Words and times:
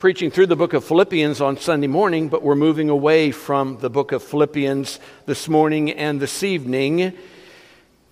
preaching 0.00 0.30
through 0.30 0.46
the 0.46 0.56
book 0.56 0.72
of 0.72 0.82
Philippians 0.82 1.42
on 1.42 1.58
Sunday 1.58 1.86
morning, 1.86 2.30
but 2.30 2.42
we're 2.42 2.54
moving 2.54 2.88
away 2.88 3.30
from 3.30 3.76
the 3.80 3.90
book 3.90 4.12
of 4.12 4.22
Philippians 4.22 4.98
this 5.26 5.46
morning 5.46 5.90
and 5.90 6.18
this 6.18 6.42
evening. 6.42 7.02
A 7.02 7.12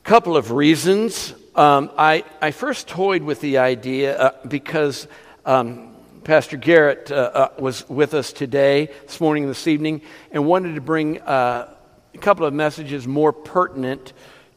couple 0.02 0.36
of 0.36 0.50
reasons. 0.50 1.32
Um, 1.54 1.90
I, 1.96 2.24
I 2.42 2.50
first 2.50 2.88
toyed 2.88 3.22
with 3.22 3.40
the 3.40 3.56
idea 3.56 4.20
uh, 4.20 4.46
because 4.46 5.08
um, 5.46 5.96
Pastor 6.24 6.58
Garrett 6.58 7.10
uh, 7.10 7.14
uh, 7.32 7.48
was 7.58 7.88
with 7.88 8.12
us 8.12 8.34
today, 8.34 8.90
this 9.06 9.18
morning 9.18 9.44
and 9.44 9.50
this 9.50 9.66
evening, 9.66 10.02
and 10.30 10.44
wanted 10.44 10.74
to 10.74 10.82
bring 10.82 11.22
uh, 11.22 11.74
a 12.12 12.18
couple 12.18 12.44
of 12.44 12.52
messages 12.52 13.06
more 13.06 13.32
pertinent 13.32 14.12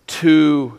to 0.07 0.77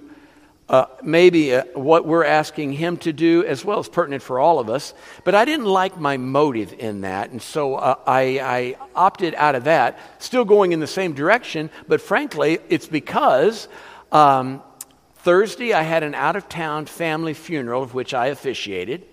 uh, 0.68 0.86
maybe 1.02 1.54
uh, 1.54 1.64
what 1.74 2.06
we're 2.06 2.24
asking 2.24 2.72
him 2.72 2.96
to 2.98 3.12
do, 3.12 3.44
as 3.44 3.64
well 3.64 3.78
as 3.78 3.88
pertinent 3.88 4.22
for 4.22 4.38
all 4.38 4.58
of 4.58 4.70
us. 4.70 4.94
But 5.24 5.34
I 5.34 5.44
didn't 5.44 5.66
like 5.66 5.98
my 5.98 6.16
motive 6.16 6.72
in 6.78 7.02
that, 7.02 7.30
and 7.30 7.42
so 7.42 7.74
uh, 7.74 7.96
I, 8.06 8.22
I, 8.40 8.76
opted 8.94 9.34
out 9.34 9.54
of 9.54 9.64
that, 9.64 9.98
still 10.18 10.44
going 10.44 10.72
in 10.72 10.80
the 10.80 10.86
same 10.86 11.12
direction. 11.12 11.70
But 11.88 12.00
frankly, 12.00 12.58
it's 12.68 12.86
because 12.86 13.68
um, 14.12 14.62
Thursday 15.16 15.72
I 15.72 15.82
had 15.82 16.02
an 16.02 16.14
out 16.14 16.36
of 16.36 16.48
town 16.48 16.86
family 16.86 17.34
funeral 17.34 17.82
of 17.82 17.94
which 17.94 18.14
I 18.14 18.28
officiated. 18.28 19.06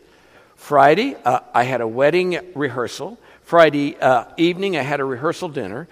Friday, 0.55 1.16
uh, 1.23 1.40
I 1.54 1.63
had 1.63 1.81
a 1.81 1.88
wedding 1.88 2.40
rehearsal. 2.54 3.18
Friday 3.49 3.98
uh, 3.98 4.26
evening, 4.38 4.77
I 4.77 4.84
had 4.84 4.99
a 4.99 5.03
rehearsal 5.03 5.49
dinner. 5.49 5.88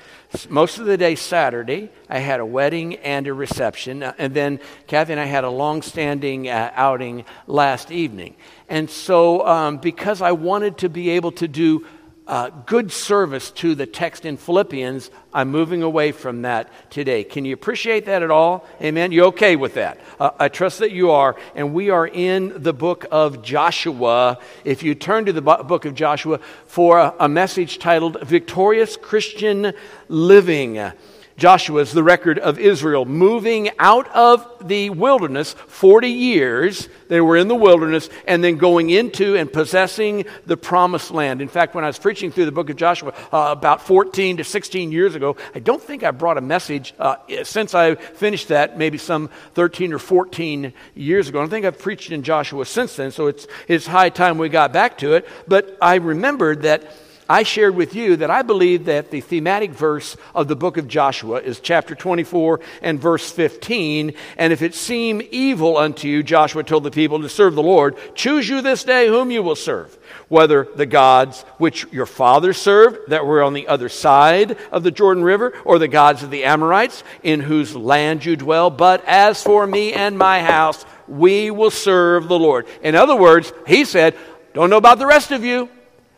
Most 0.48 0.78
of 0.78 0.86
the 0.86 0.96
day, 0.96 1.16
Saturday, 1.16 1.90
I 2.08 2.20
had 2.20 2.40
a 2.40 2.46
wedding 2.46 2.98
and 2.98 3.26
a 3.26 3.34
reception. 3.34 4.04
Uh, 4.04 4.14
and 4.20 4.32
then 4.32 4.60
Kathy 4.86 5.14
and 5.14 5.20
I 5.20 5.26
had 5.26 5.44
a 5.44 5.50
long 5.50 5.82
standing 5.82 6.48
uh, 6.48 6.72
outing 6.76 7.26
last 7.48 7.90
evening. 7.90 8.36
And 8.70 8.88
so, 8.88 9.44
um, 9.48 9.78
because 9.78 10.22
I 10.22 10.34
wanted 10.34 10.78
to 10.78 10.90
be 10.90 11.10
able 11.10 11.32
to 11.32 11.48
do 11.48 11.88
uh, 12.28 12.50
good 12.66 12.92
service 12.92 13.52
to 13.52 13.74
the 13.74 13.86
text 13.86 14.26
in 14.26 14.38
Philippians, 14.38 15.10
I'm 15.34 15.50
moving 15.50 15.82
away 15.82 16.12
from 16.12 16.42
that 16.42 16.70
today. 16.92 17.24
Can 17.24 17.46
you 17.46 17.54
appreciate 17.54 18.06
that 18.06 18.22
at 18.22 18.32
all? 18.32 18.68
Amen. 18.82 19.12
You 19.12 19.26
okay 19.26 19.56
with 19.56 19.76
that? 19.76 20.00
Uh, 20.20 20.32
I 20.38 20.50
trust 20.50 20.80
that 20.80 20.92
you 20.92 21.12
are. 21.12 21.38
And 21.56 21.74
we 21.74 21.90
are 21.90 22.06
in 22.06 22.62
the 22.62 22.74
book 22.74 23.06
of 23.12 23.42
Joshua. 23.42 24.40
If 24.66 24.84
you 24.84 24.94
turn 24.94 25.26
to 25.26 25.34
the 25.34 25.42
book 25.42 25.86
of 25.86 25.96
Joshua 25.96 26.40
for 26.66 27.00
a, 27.00 27.14
a 27.22 27.30
message 27.30 27.80
titled 27.80 28.22
Victorious 28.22 28.98
Christian 28.98 29.74
Living. 30.10 30.92
Joshua 31.38 31.82
is 31.82 31.92
the 31.92 32.02
record 32.02 32.40
of 32.40 32.58
Israel 32.58 33.06
moving 33.06 33.70
out 33.78 34.08
of 34.10 34.68
the 34.68 34.90
wilderness 34.90 35.54
40 35.54 36.10
years. 36.10 36.90
They 37.10 37.22
were 37.22 37.38
in 37.38 37.48
the 37.48 37.54
wilderness 37.54 38.10
and 38.28 38.44
then 38.44 38.58
going 38.58 38.90
into 38.90 39.36
and 39.36 39.54
possessing 39.54 40.26
the 40.48 40.58
promised 40.58 41.12
land. 41.12 41.44
In 41.44 41.48
fact, 41.48 41.76
when 41.76 41.84
I 41.84 41.88
was 41.88 42.00
preaching 42.00 42.32
through 42.32 42.46
the 42.46 42.52
book 42.52 42.72
of 42.72 42.76
Joshua 42.76 43.14
uh, 43.32 43.50
about 43.52 43.84
14 43.84 44.38
to 44.38 44.44
16 44.44 44.92
years 44.92 45.14
ago, 45.14 45.38
I 45.54 45.60
don't 45.60 45.82
think 45.82 46.04
I 46.04 46.10
brought 46.10 46.40
a 46.40 46.42
message 46.42 46.96
uh, 46.98 47.18
since 47.44 47.76
I 47.76 47.94
finished 47.94 48.48
that, 48.48 48.80
maybe 48.80 48.98
some 48.98 49.30
13 49.54 49.94
or 49.94 50.00
14 50.00 50.74
years 50.96 51.30
ago. 51.30 51.38
I 51.38 51.42
don't 51.44 51.52
think 51.52 51.68
I've 51.68 51.78
preached 51.78 52.12
in 52.12 52.24
Joshua 52.24 52.66
since 52.66 52.96
then, 52.96 53.12
so 53.12 53.28
it's, 53.28 53.46
it's 53.68 53.86
high 53.86 54.10
time 54.10 54.40
we 54.40 54.50
got 54.50 54.74
back 54.74 54.98
to 55.00 55.14
it. 55.14 55.28
But 55.48 55.78
I 55.80 55.96
remembered 55.96 56.64
that 56.64 56.92
I 57.30 57.44
shared 57.44 57.76
with 57.76 57.94
you 57.94 58.16
that 58.18 58.32
I 58.32 58.42
believe 58.42 58.86
that 58.86 59.12
the 59.12 59.20
thematic 59.20 59.72
verse 59.72 60.16
of 60.34 60.48
the 60.48 60.56
book 60.56 60.78
of 60.78 60.88
Joshua 60.88 61.42
is 61.42 61.60
chapter 61.60 61.94
24 61.94 62.62
and 62.82 63.00
verse 63.00 63.30
15. 63.30 64.14
And 64.38 64.54
if 64.54 64.62
it 64.62 64.74
seem 64.74 65.22
evil 65.32 65.78
unto 65.78 66.08
you, 66.08 66.24
Joshua 66.24 66.64
told 66.64 66.84
the 66.84 66.92
people 66.92 67.22
to 67.22 67.30
serve 67.30 67.56
the 67.56 67.64
Lord, 67.64 67.98
choose 68.16 68.48
you 68.48 68.62
this 68.62 68.86
day 68.86 69.08
whom 69.08 69.30
you 69.30 69.44
will 69.44 69.56
serve, 69.56 69.98
whether 70.30 70.70
the 70.76 70.86
gods 70.86 71.42
which 71.58 71.86
your 71.92 72.06
fathers 72.06 72.58
served 72.58 73.10
that 73.10 73.26
were 73.26 73.44
on 73.44 73.54
the 73.54 73.68
other 73.68 73.90
side 73.90 74.58
of 74.72 74.84
the 74.84 74.92
Jordan 74.92 75.24
River, 75.24 75.54
or 75.66 75.80
the 75.80 75.90
gods 75.90 76.24
of 76.24 76.32
the 76.32 76.46
Amorites 76.46 77.04
in 77.24 77.42
whose 77.42 77.76
land 77.76 78.24
you 78.24 78.38
dwell. 78.38 78.70
But 78.70 79.04
as 79.06 79.44
for 79.44 79.68
me 79.68 79.92
and 79.92 80.18
my 80.18 80.42
house, 80.42 80.86
we 81.10 81.52
will 81.52 81.72
serve 81.72 82.30
the 82.30 82.40
Lord. 82.40 82.68
In 82.82 82.96
other 82.96 83.16
words, 83.16 83.52
he 83.66 83.84
said, 83.84 84.16
don't 84.54 84.70
know 84.70 84.78
about 84.78 84.98
the 85.00 85.06
rest 85.06 85.32
of 85.32 85.44
you 85.44 85.70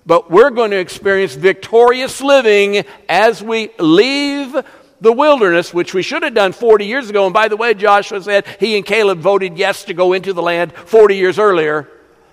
but 0.10 0.32
we're 0.32 0.50
going 0.50 0.72
to 0.72 0.80
experience 0.80 1.36
victorious 1.36 2.20
living 2.20 2.84
as 3.08 3.44
we 3.44 3.70
leave 3.78 4.58
the 5.00 5.14
wilderness, 5.14 5.72
which 5.72 5.94
we 5.94 6.02
should 6.02 6.24
have 6.24 6.34
done 6.34 6.52
40 6.52 6.88
years 6.88 7.12
ago. 7.12 7.26
And 7.26 7.34
by 7.34 7.48
the 7.48 7.56
way, 7.56 7.76
Joshua 7.76 8.20
said 8.20 8.48
he 8.60 8.76
and 8.76 8.84
Caleb 8.84 9.20
voted 9.20 9.56
yes 9.56 9.84
to 9.84 9.94
go 9.94 10.14
into 10.14 10.34
the 10.34 10.42
land 10.42 10.74
40 10.74 11.16
years 11.16 11.38
earlier. 11.38 11.88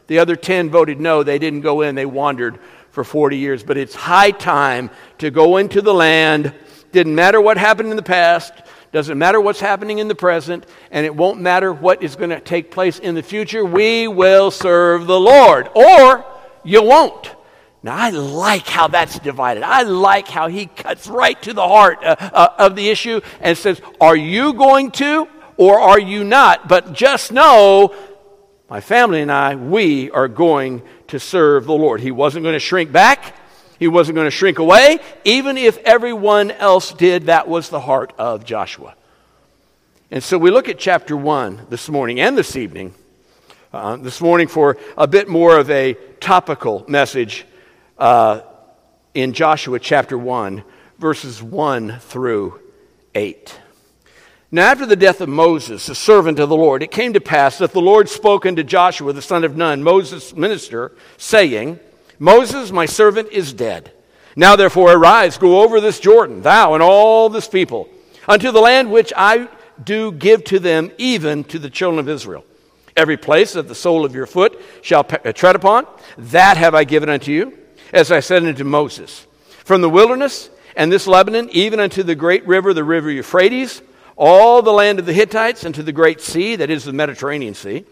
The 0.07 0.21
other 0.21 0.37
10 0.37 0.71
voted 0.71 1.01
no. 1.01 1.23
They 1.23 1.39
didn't 1.39 1.61
go 1.61 1.83
in, 1.83 1.97
they 1.97 2.07
wandered 2.07 2.61
for 2.93 3.05
40 3.05 3.37
years. 3.37 3.63
But 3.63 3.77
it's 3.77 3.95
high 3.95 4.31
time 4.31 4.89
to 5.19 5.31
go 5.31 5.59
into 5.59 5.83
the 5.83 5.93
land. 5.93 6.55
Didn't 6.93 7.15
matter 7.15 7.43
what 7.43 7.59
happened 7.59 7.91
in 7.91 7.97
the 7.97 8.03
past, 8.03 8.55
doesn't 8.91 9.19
matter 9.19 9.39
what's 9.39 9.61
happening 9.61 9.99
in 9.99 10.09
the 10.09 10.15
present, 10.15 10.65
and 10.91 11.05
it 11.05 11.15
won't 11.15 11.43
matter 11.43 11.75
what 11.75 12.03
is 12.03 12.17
going 12.17 12.31
to 12.31 12.41
take 12.41 12.71
place 12.71 12.99
in 12.99 13.15
the 13.15 13.23
future. 13.23 13.67
We 13.67 14.09
will 14.09 14.51
serve 14.51 15.07
the 15.07 15.21
Lord, 15.21 15.69
or 15.75 16.25
you 16.65 16.83
won't. 16.83 17.36
Now, 17.83 17.97
I 17.97 18.11
like 18.11 18.67
how 18.67 18.89
that's 18.89 19.19
divided. 19.19 19.63
I 19.63 19.83
like 19.83 20.29
how 20.29 20.49
he 20.49 20.67
cuts 20.67 21.07
right 21.07 21.41
to 21.43 21.53
the 21.53 21.67
heart 21.67 21.99
uh, 22.03 22.17
uh, 22.19 22.49
of 22.59 22.75
the 22.75 22.89
issue 22.89 23.21
and 23.41 23.57
says, 23.57 23.81
Are 24.01 24.17
you 24.17 24.55
going 24.55 24.91
to 24.93 25.29
or 25.57 25.79
are 25.79 26.01
you 26.01 26.25
not? 26.25 26.69
But 26.69 26.95
just 26.95 27.33
know, 27.33 27.95
my 28.69 28.81
family 28.81 29.21
and 29.21 29.31
I, 29.31 29.55
we 29.55 30.11
are 30.11 30.27
going 30.27 30.83
to 31.09 31.21
serve 31.21 31.67
the 31.67 31.75
Lord. 31.75 32.01
He 32.01 32.11
wasn't 32.11 32.43
going 32.43 32.55
to 32.55 32.61
shrink 32.61 32.91
back, 32.91 33.37
he 33.79 33.89
wasn't 33.89 34.17
going 34.17 34.27
to 34.27 34.33
shrink 34.33 34.59
away. 34.59 34.99
Even 35.25 35.57
if 35.57 35.77
everyone 35.79 36.51
else 36.51 36.93
did, 36.93 37.27
that 37.27 37.47
was 37.47 37.69
the 37.69 37.81
heart 37.81 38.13
of 38.19 38.45
Joshua. 38.45 38.95
And 40.11 40.23
so 40.23 40.39
we 40.39 40.51
look 40.51 40.69
at 40.69 40.79
chapter 40.79 41.17
1 41.17 41.67
this 41.69 41.89
morning 41.89 42.21
and 42.21 42.39
this 42.39 42.57
evening. 42.57 42.95
Uh, 43.73 43.97
this 43.97 44.21
morning 44.21 44.49
for 44.49 44.79
a 44.97 45.07
bit 45.07 45.29
more 45.29 45.59
of 45.59 45.69
a 45.71 45.95
topical 46.21 46.85
message 46.89 47.45
uh, 47.99 48.41
in 49.15 49.33
Joshua 49.33 49.79
chapter 49.79 50.19
1, 50.19 50.63
verses 50.99 51.43
1 51.43 51.99
through 52.01 52.61
8. 53.15 53.61
Now, 54.51 54.71
after 54.71 54.87
the 54.87 54.97
death 54.97 55.21
of 55.21 55.29
Moses, 55.29 55.87
the 55.87 55.95
servant 55.95 56.39
of 56.39 56.49
the 56.49 56.57
Lord, 56.57 56.83
it 56.83 56.91
came 56.91 57.15
to 57.15 57.21
pass 57.21 57.59
that 57.59 57.73
the 57.73 57.81
Lord 57.81 58.09
spoke 58.09 58.47
unto 58.47 58.63
Joshua, 58.63 59.13
the 59.13 59.23
son 59.23 59.43
of 59.43 59.57
Nun, 59.57 59.83
Moses' 59.83 60.35
minister, 60.37 60.93
saying, 61.17 61.81
Moses, 62.19 62.71
my 62.71 62.87
servant, 62.87 63.31
is 63.33 63.53
dead. 63.53 63.93
Now, 64.37 64.55
therefore, 64.55 64.93
arise, 64.93 65.39
go 65.39 65.63
over 65.63 65.81
this 65.81 65.99
Jordan, 65.99 66.43
thou 66.43 66.75
and 66.75 66.83
all 66.83 67.29
this 67.29 67.49
people, 67.49 67.89
unto 68.29 68.53
the 68.53 68.61
land 68.61 68.91
which 68.91 69.13
I 69.17 69.49
do 69.83 70.13
give 70.13 70.45
to 70.45 70.59
them, 70.59 70.93
even 70.97 71.43
to 71.45 71.59
the 71.59 71.71
children 71.71 71.99
of 71.99 72.09
Israel. 72.09 72.45
Every 72.97 73.17
place 73.17 73.55
that 73.55 73.69
the 73.69 73.75
sole 73.75 74.05
of 74.05 74.15
your 74.15 74.27
foot 74.27 74.61
shall 74.81 75.05
tread 75.05 75.57
upon, 75.57 75.87
that 76.19 76.57
have 76.57 76.75
I 76.75 76.85
given 76.85 77.09
unto 77.09 77.33
you 77.33 77.59
as 77.93 78.13
I 78.13 78.21
said 78.21 78.45
unto 78.45 78.65
Moses. 78.65 79.27
From 79.65 79.81
the 79.81 79.91
wilderness 79.91 80.51
and 80.77 80.93
this 80.93 81.07
Lebanon, 81.07 81.49
even 81.51 81.81
unto 81.81 82.03
the 82.03 82.15
great 82.15 82.47
river, 82.47 82.75
the 82.75 82.85
river 82.85 83.11
Euphrates, 83.11 83.83
all 84.17 84.63
the 84.63 84.73
land 84.73 84.99
of 84.99 85.07
the 85.07 85.13
Hittites, 85.13 85.65
and 85.65 85.75
to 85.75 85.83
the 85.83 85.93
great 85.93 86.21
sea, 86.21 86.57
that 86.57 86.71
is 86.71 86.85
the 86.85 86.93
Mediterranean 86.93 87.55
Sea, 87.55 87.85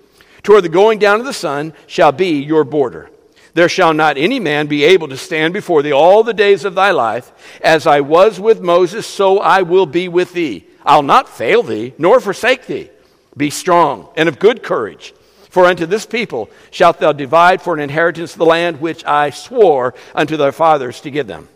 toward 0.43 0.65
the 0.65 0.69
going 0.69 0.99
down 0.99 1.21
of 1.21 1.27
the 1.27 1.33
sun, 1.33 1.73
shall 1.87 2.13
be 2.13 2.43
your 2.43 2.65
border. 2.65 3.11
There 3.55 3.69
shall 3.69 3.95
not 3.95 4.19
any 4.19 4.41
man 4.41 4.67
be 4.67 4.85
able 4.85 5.09
to 5.09 5.17
stand 5.17 5.55
before 5.55 5.83
thee 5.83 5.93
all 5.93 6.25
the 6.25 6.35
days 6.35 6.65
of 6.65 6.75
thy 6.75 6.91
life. 6.91 7.31
As 7.63 7.87
I 7.87 8.01
was 8.01 8.41
with 8.41 8.61
Moses, 8.61 9.07
so 9.07 9.39
I 9.39 9.63
will 9.63 9.87
be 9.87 10.09
with 10.09 10.33
thee. 10.33 10.67
I'll 10.85 11.05
not 11.05 11.29
fail 11.29 11.63
thee, 11.63 11.95
nor 11.97 12.21
forsake 12.21 12.67
thee. 12.67 12.91
Be 13.37 13.51
strong 13.51 14.09
and 14.17 14.29
of 14.29 14.39
good 14.39 14.63
courage 14.63 15.15
for 15.55 15.67
unto 15.67 15.87
this 15.87 16.05
people 16.05 16.51
shalt 16.73 16.99
thou 16.99 17.13
divide 17.13 17.63
for 17.63 17.75
an 17.75 17.79
inheritance 17.81 18.35
the 18.35 18.45
land 18.45 18.81
which 18.81 19.05
I 19.05 19.31
swore 19.31 19.95
unto 20.13 20.37
their 20.37 20.51
fathers 20.51 21.01
to 21.03 21.13
give 21.13 21.29
them. 21.29 21.49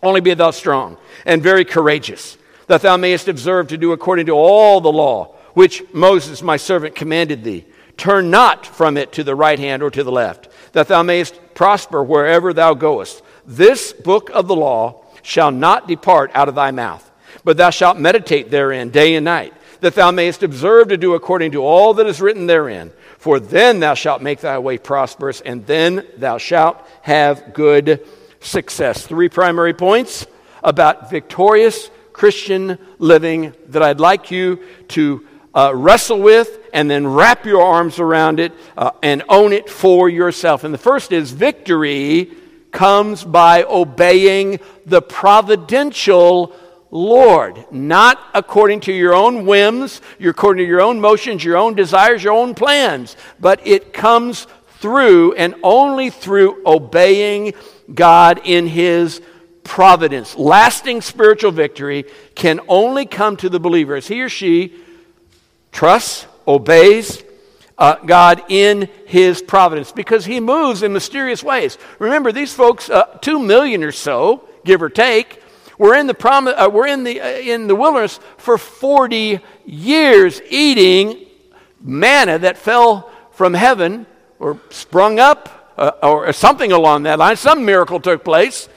Only 0.00 0.20
be 0.20 0.32
thou 0.34 0.52
strong 0.52 0.96
and 1.24 1.42
very 1.42 1.64
courageous, 1.64 2.38
that 2.68 2.82
thou 2.82 2.96
mayest 2.96 3.26
observe 3.26 3.66
to 3.66 3.76
do 3.76 3.90
according 3.90 4.26
to 4.26 4.32
all 4.32 4.80
the 4.80 4.92
law 4.92 5.34
which 5.54 5.82
Moses 5.92 6.40
my 6.40 6.56
servant 6.56 6.94
commanded 6.94 7.42
thee. 7.42 7.64
Turn 7.96 8.30
not 8.30 8.64
from 8.64 8.96
it 8.96 9.10
to 9.14 9.24
the 9.24 9.34
right 9.34 9.58
hand 9.58 9.82
or 9.82 9.90
to 9.90 10.04
the 10.04 10.12
left, 10.12 10.48
that 10.70 10.86
thou 10.86 11.02
mayest 11.02 11.36
prosper 11.52 12.04
wherever 12.04 12.52
thou 12.52 12.74
goest. 12.74 13.24
This 13.44 13.92
book 13.92 14.30
of 14.30 14.46
the 14.46 14.54
law 14.54 15.02
shall 15.22 15.50
not 15.50 15.88
depart 15.88 16.30
out 16.32 16.48
of 16.48 16.54
thy 16.54 16.70
mouth, 16.70 17.10
but 17.42 17.56
thou 17.56 17.70
shalt 17.70 17.98
meditate 17.98 18.52
therein 18.52 18.90
day 18.90 19.16
and 19.16 19.24
night, 19.24 19.52
that 19.80 19.94
thou 19.94 20.10
mayest 20.10 20.42
observe 20.42 20.88
to 20.88 20.96
do 20.96 21.14
according 21.14 21.52
to 21.52 21.62
all 21.62 21.94
that 21.94 22.06
is 22.06 22.20
written 22.20 22.46
therein. 22.46 22.92
For 23.18 23.40
then 23.40 23.80
thou 23.80 23.94
shalt 23.94 24.22
make 24.22 24.40
thy 24.40 24.58
way 24.58 24.78
prosperous, 24.78 25.40
and 25.40 25.66
then 25.66 26.06
thou 26.16 26.38
shalt 26.38 26.78
have 27.02 27.54
good 27.54 28.06
success. 28.40 29.06
Three 29.06 29.28
primary 29.28 29.74
points 29.74 30.26
about 30.62 31.10
victorious 31.10 31.90
Christian 32.12 32.78
living 32.98 33.52
that 33.68 33.82
I'd 33.82 34.00
like 34.00 34.30
you 34.30 34.60
to 34.88 35.26
uh, 35.54 35.72
wrestle 35.74 36.20
with 36.20 36.58
and 36.72 36.90
then 36.90 37.06
wrap 37.06 37.46
your 37.46 37.62
arms 37.62 37.98
around 37.98 38.40
it 38.40 38.52
uh, 38.76 38.90
and 39.02 39.22
own 39.28 39.52
it 39.52 39.70
for 39.70 40.08
yourself. 40.08 40.64
And 40.64 40.72
the 40.72 40.78
first 40.78 41.12
is 41.12 41.30
victory 41.30 42.30
comes 42.70 43.24
by 43.24 43.64
obeying 43.64 44.60
the 44.84 45.00
providential 45.00 46.54
Lord, 46.90 47.66
not 47.72 48.20
according 48.32 48.80
to 48.80 48.92
your 48.92 49.14
own 49.14 49.44
whims, 49.44 50.00
your 50.18 50.30
according 50.30 50.64
to 50.64 50.68
your 50.68 50.80
own 50.80 51.00
motions, 51.00 51.44
your 51.44 51.56
own 51.56 51.74
desires, 51.74 52.22
your 52.22 52.32
own 52.32 52.54
plans, 52.54 53.16
but 53.40 53.66
it 53.66 53.92
comes 53.92 54.46
through 54.78 55.34
and 55.34 55.54
only 55.62 56.10
through 56.10 56.62
obeying 56.64 57.54
God 57.92 58.40
in 58.44 58.66
His 58.66 59.20
providence. 59.64 60.36
Lasting 60.36 61.00
spiritual 61.00 61.50
victory 61.50 62.04
can 62.34 62.60
only 62.68 63.04
come 63.04 63.36
to 63.38 63.48
the 63.48 63.58
believer 63.58 63.96
as 63.96 64.06
he 64.06 64.22
or 64.22 64.28
she 64.28 64.72
trusts, 65.72 66.26
obeys, 66.46 67.24
uh, 67.78 67.96
God 67.96 68.44
in 68.48 68.88
His 69.06 69.42
providence 69.42 69.92
because 69.92 70.24
He 70.24 70.40
moves 70.40 70.82
in 70.82 70.92
mysterious 70.92 71.42
ways. 71.42 71.78
Remember, 71.98 72.32
these 72.32 72.54
folks, 72.54 72.88
uh, 72.88 73.18
two 73.20 73.38
million 73.38 73.82
or 73.82 73.92
so, 73.92 74.48
give 74.64 74.82
or 74.82 74.88
take, 74.88 75.42
were 75.78 75.94
in 75.94 76.06
the, 76.06 76.14
prom- 76.14 76.48
uh, 76.48 76.68
were 76.68 76.86
in 76.86 77.04
the, 77.04 77.20
uh, 77.20 77.28
in 77.28 77.66
the 77.66 77.74
wilderness 77.74 78.20
for 78.36 78.58
40 78.58 79.40
years 79.64 80.40
eating 80.48 81.26
manna 81.80 82.38
that 82.38 82.58
fell 82.58 83.10
from 83.32 83.54
heaven 83.54 84.06
or 84.38 84.60
sprung 84.70 85.18
up 85.18 85.74
uh, 85.76 85.92
or 86.02 86.32
something 86.32 86.72
along 86.72 87.04
that 87.04 87.18
line. 87.18 87.36
Some 87.36 87.64
miracle 87.64 88.00
took 88.00 88.24
place 88.24 88.68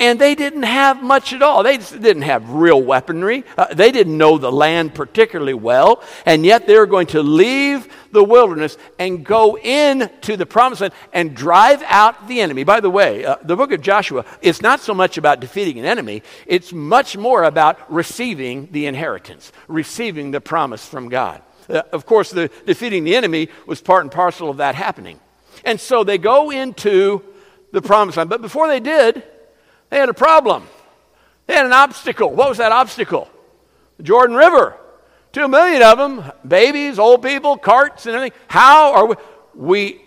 and 0.00 0.18
they 0.18 0.34
didn't 0.34 0.62
have 0.62 1.02
much 1.02 1.34
at 1.34 1.42
all. 1.42 1.62
They 1.62 1.76
didn't 1.76 2.22
have 2.22 2.50
real 2.50 2.82
weaponry. 2.82 3.44
Uh, 3.56 3.66
they 3.72 3.92
didn't 3.92 4.16
know 4.16 4.38
the 4.38 4.50
land 4.50 4.94
particularly 4.94 5.54
well, 5.54 6.02
and 6.24 6.44
yet 6.44 6.66
they 6.66 6.76
were 6.76 6.86
going 6.86 7.06
to 7.08 7.22
leave 7.22 7.86
the 8.10 8.24
wilderness 8.24 8.78
and 8.98 9.24
go 9.24 9.56
into 9.58 10.36
the 10.36 10.46
promised 10.46 10.80
land 10.80 10.94
and 11.12 11.36
drive 11.36 11.82
out 11.86 12.26
the 12.26 12.40
enemy. 12.40 12.64
By 12.64 12.80
the 12.80 12.90
way, 12.90 13.24
uh, 13.24 13.36
the 13.42 13.54
book 13.54 13.72
of 13.72 13.82
Joshua 13.82 14.24
is 14.40 14.62
not 14.62 14.80
so 14.80 14.94
much 14.94 15.18
about 15.18 15.38
defeating 15.38 15.78
an 15.78 15.84
enemy, 15.84 16.22
it's 16.46 16.72
much 16.72 17.16
more 17.16 17.44
about 17.44 17.92
receiving 17.92 18.68
the 18.72 18.86
inheritance, 18.86 19.52
receiving 19.68 20.30
the 20.30 20.40
promise 20.40 20.86
from 20.86 21.10
God. 21.10 21.42
Uh, 21.68 21.82
of 21.92 22.06
course, 22.06 22.30
the 22.30 22.50
defeating 22.64 23.04
the 23.04 23.14
enemy 23.14 23.48
was 23.66 23.82
part 23.82 24.02
and 24.02 24.10
parcel 24.10 24.48
of 24.48 24.56
that 24.56 24.74
happening. 24.74 25.20
And 25.62 25.78
so 25.78 26.04
they 26.04 26.16
go 26.16 26.50
into 26.50 27.22
the 27.72 27.82
promised 27.82 28.16
land. 28.16 28.30
But 28.30 28.40
before 28.40 28.66
they 28.66 28.80
did, 28.80 29.22
they 29.90 29.98
had 29.98 30.08
a 30.08 30.14
problem. 30.14 30.66
They 31.46 31.54
had 31.54 31.66
an 31.66 31.72
obstacle. 31.72 32.30
What 32.30 32.48
was 32.48 32.58
that 32.58 32.72
obstacle? 32.72 33.28
The 33.96 34.04
Jordan 34.04 34.36
River. 34.36 34.76
Two 35.32 35.46
million 35.46 35.82
of 35.82 35.98
them, 35.98 36.24
babies, 36.46 36.98
old 36.98 37.22
people, 37.22 37.56
carts, 37.56 38.06
and 38.06 38.16
everything. 38.16 38.38
How 38.48 38.92
are 38.94 39.06
we? 39.06 39.16
we 39.54 40.00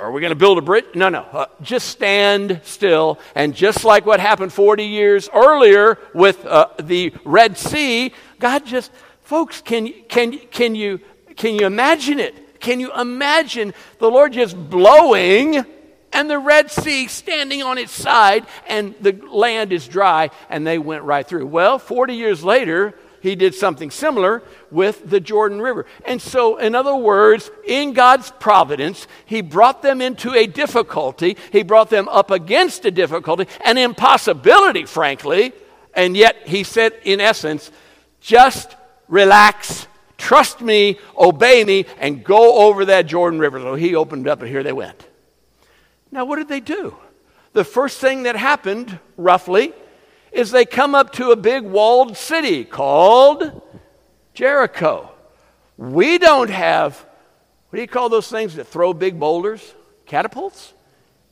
are 0.00 0.10
we 0.10 0.22
going 0.22 0.30
to 0.30 0.36
build 0.36 0.56
a 0.56 0.62
bridge? 0.62 0.86
No, 0.94 1.10
no. 1.10 1.20
Uh, 1.20 1.46
just 1.60 1.88
stand 1.88 2.60
still. 2.64 3.18
And 3.34 3.54
just 3.54 3.84
like 3.84 4.06
what 4.06 4.18
happened 4.18 4.52
40 4.52 4.84
years 4.84 5.28
earlier 5.32 5.98
with 6.14 6.44
uh, 6.46 6.68
the 6.80 7.12
Red 7.24 7.58
Sea, 7.58 8.12
God 8.38 8.64
just, 8.64 8.90
folks, 9.22 9.60
can, 9.60 9.92
can, 10.08 10.38
can, 10.38 10.74
you, 10.74 11.00
can 11.36 11.54
you 11.54 11.66
imagine 11.66 12.18
it? 12.18 12.60
Can 12.60 12.80
you 12.80 12.92
imagine 12.94 13.74
the 13.98 14.10
Lord 14.10 14.32
just 14.32 14.56
blowing 14.56 15.64
and 16.12 16.28
the 16.28 16.38
Red 16.38 16.70
Sea 16.70 17.06
standing 17.06 17.62
on 17.62 17.78
its 17.78 17.92
side, 17.92 18.46
and 18.66 18.94
the 19.00 19.12
land 19.30 19.72
is 19.72 19.86
dry, 19.86 20.30
and 20.48 20.66
they 20.66 20.78
went 20.78 21.04
right 21.04 21.26
through. 21.26 21.46
Well, 21.46 21.78
40 21.78 22.14
years 22.14 22.42
later, 22.42 22.94
he 23.20 23.36
did 23.36 23.54
something 23.54 23.90
similar 23.90 24.42
with 24.70 25.08
the 25.08 25.20
Jordan 25.20 25.60
River. 25.60 25.84
And 26.06 26.20
so, 26.20 26.56
in 26.56 26.74
other 26.74 26.96
words, 26.96 27.50
in 27.66 27.92
God's 27.92 28.30
providence, 28.40 29.06
He 29.26 29.42
brought 29.42 29.82
them 29.82 30.00
into 30.00 30.32
a 30.34 30.46
difficulty. 30.46 31.36
He 31.52 31.62
brought 31.62 31.90
them 31.90 32.08
up 32.08 32.30
against 32.30 32.86
a 32.86 32.90
difficulty, 32.90 33.46
an 33.64 33.76
impossibility, 33.76 34.86
frankly. 34.86 35.52
And 35.92 36.16
yet, 36.16 36.48
He 36.48 36.64
said, 36.64 36.94
in 37.04 37.20
essence, 37.20 37.70
just 38.20 38.74
relax, 39.06 39.86
trust 40.16 40.62
me, 40.62 40.98
obey 41.18 41.62
me, 41.64 41.84
and 41.98 42.24
go 42.24 42.68
over 42.68 42.86
that 42.86 43.06
Jordan 43.06 43.38
River. 43.38 43.60
So 43.60 43.74
He 43.74 43.94
opened 43.94 44.28
up, 44.28 44.40
and 44.40 44.48
here 44.48 44.62
they 44.62 44.72
went. 44.72 45.09
Now, 46.12 46.24
what 46.24 46.36
did 46.36 46.48
they 46.48 46.60
do? 46.60 46.96
The 47.52 47.64
first 47.64 48.00
thing 48.00 48.24
that 48.24 48.36
happened, 48.36 48.98
roughly, 49.16 49.72
is 50.32 50.50
they 50.50 50.64
come 50.64 50.94
up 50.94 51.12
to 51.14 51.30
a 51.30 51.36
big 51.36 51.64
walled 51.64 52.16
city 52.16 52.64
called 52.64 53.62
Jericho. 54.34 55.10
We 55.76 56.18
don't 56.18 56.50
have, 56.50 56.96
what 57.68 57.76
do 57.76 57.82
you 57.82 57.88
call 57.88 58.08
those 58.08 58.28
things 58.28 58.54
that 58.56 58.66
throw 58.66 58.92
big 58.92 59.18
boulders? 59.18 59.74
Catapults? 60.06 60.72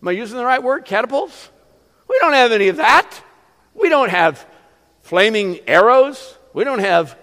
Am 0.02 0.08
I 0.08 0.12
using 0.12 0.36
the 0.38 0.44
right 0.44 0.62
word? 0.62 0.84
Catapults? 0.84 1.50
We 2.08 2.18
don't 2.20 2.32
have 2.32 2.52
any 2.52 2.68
of 2.68 2.76
that. 2.76 3.20
We 3.74 3.88
don't 3.88 4.10
have 4.10 4.44
flaming 5.02 5.60
arrows. 5.66 6.36
We 6.52 6.64
don't 6.64 6.78
have 6.80 7.16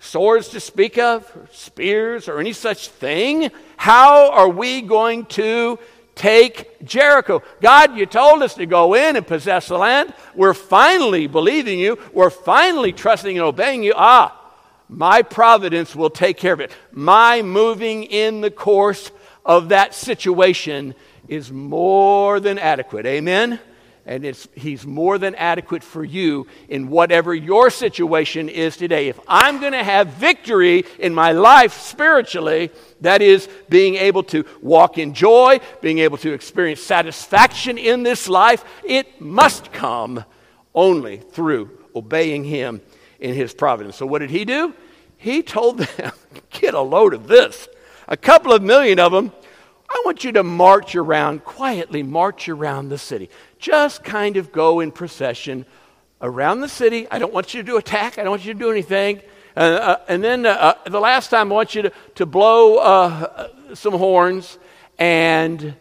swords 0.00 0.48
to 0.48 0.60
speak 0.60 0.98
of, 0.98 1.24
or 1.36 1.48
spears, 1.52 2.28
or 2.28 2.40
any 2.40 2.52
such 2.52 2.88
thing. 2.88 3.50
How 3.76 4.30
are 4.32 4.48
we 4.48 4.82
going 4.82 5.26
to 5.26 5.78
take 6.22 6.84
Jericho. 6.84 7.42
God, 7.60 7.96
you 7.96 8.06
told 8.06 8.44
us 8.44 8.54
to 8.54 8.64
go 8.64 8.94
in 8.94 9.16
and 9.16 9.26
possess 9.26 9.66
the 9.66 9.76
land. 9.76 10.14
We're 10.36 10.54
finally 10.54 11.26
believing 11.26 11.80
you. 11.80 11.98
We're 12.12 12.30
finally 12.30 12.92
trusting 12.92 13.36
and 13.36 13.44
obeying 13.44 13.82
you. 13.82 13.92
Ah, 13.96 14.38
my 14.88 15.22
providence 15.22 15.96
will 15.96 16.10
take 16.10 16.36
care 16.36 16.52
of 16.52 16.60
it. 16.60 16.70
My 16.92 17.42
moving 17.42 18.04
in 18.04 18.40
the 18.40 18.52
course 18.52 19.10
of 19.44 19.70
that 19.70 19.96
situation 19.96 20.94
is 21.26 21.50
more 21.50 22.38
than 22.38 22.56
adequate. 22.56 23.04
Amen? 23.04 23.58
And 24.04 24.24
he's 24.54 24.84
more 24.84 25.16
than 25.16 25.36
adequate 25.36 25.84
for 25.84 26.04
you 26.04 26.48
in 26.68 26.88
whatever 26.88 27.32
your 27.32 27.70
situation 27.70 28.48
is 28.48 28.76
today. 28.76 29.08
If 29.08 29.20
I'm 29.28 29.60
going 29.60 29.72
to 29.72 29.84
have 29.84 30.08
victory 30.08 30.84
in 30.98 31.14
my 31.14 31.30
life 31.30 31.72
spiritually, 31.80 32.70
that 33.00 33.22
is 33.22 33.48
being 33.68 33.94
able 33.94 34.24
to 34.24 34.44
walk 34.60 34.98
in 34.98 35.14
joy, 35.14 35.60
being 35.80 35.98
able 35.98 36.18
to 36.18 36.32
experience 36.32 36.80
satisfaction 36.80 37.78
in 37.78 38.02
this 38.02 38.28
life, 38.28 38.64
it 38.84 39.20
must 39.20 39.72
come 39.72 40.24
only 40.74 41.18
through 41.18 41.70
obeying 41.94 42.42
him 42.42 42.80
in 43.20 43.34
his 43.34 43.54
providence. 43.54 43.96
So, 43.96 44.06
what 44.06 44.18
did 44.18 44.30
he 44.30 44.44
do? 44.44 44.74
He 45.16 45.44
told 45.44 45.78
them, 45.78 46.12
get 46.50 46.74
a 46.74 46.80
load 46.80 47.14
of 47.14 47.28
this. 47.28 47.68
A 48.08 48.16
couple 48.16 48.52
of 48.52 48.62
million 48.62 48.98
of 48.98 49.12
them 49.12 49.30
I 49.92 50.02
want 50.06 50.24
you 50.24 50.32
to 50.32 50.42
march 50.42 50.96
around, 50.96 51.44
quietly 51.44 52.02
march 52.02 52.48
around 52.48 52.88
the 52.88 52.96
city. 52.96 53.28
Just 53.62 54.02
kind 54.02 54.36
of 54.36 54.50
go 54.50 54.80
in 54.80 54.90
procession 54.90 55.66
around 56.20 56.62
the 56.62 56.68
city. 56.68 57.06
I 57.12 57.20
don't 57.20 57.32
want 57.32 57.54
you 57.54 57.62
to 57.62 57.66
do 57.66 57.76
attack, 57.76 58.18
I 58.18 58.22
don't 58.22 58.32
want 58.32 58.44
you 58.44 58.52
to 58.52 58.58
do 58.58 58.72
anything. 58.72 59.22
Uh, 59.56 59.60
uh, 59.60 59.96
and 60.08 60.24
then 60.24 60.46
uh, 60.46 60.74
uh 60.84 60.90
the 60.90 60.98
last 60.98 61.28
time, 61.28 61.52
I 61.52 61.54
want 61.54 61.76
you 61.76 61.82
to, 61.82 61.92
to 62.16 62.26
blow 62.26 62.78
uh, 62.78 63.48
some 63.74 63.92
horns, 63.92 64.58
and 64.98 65.76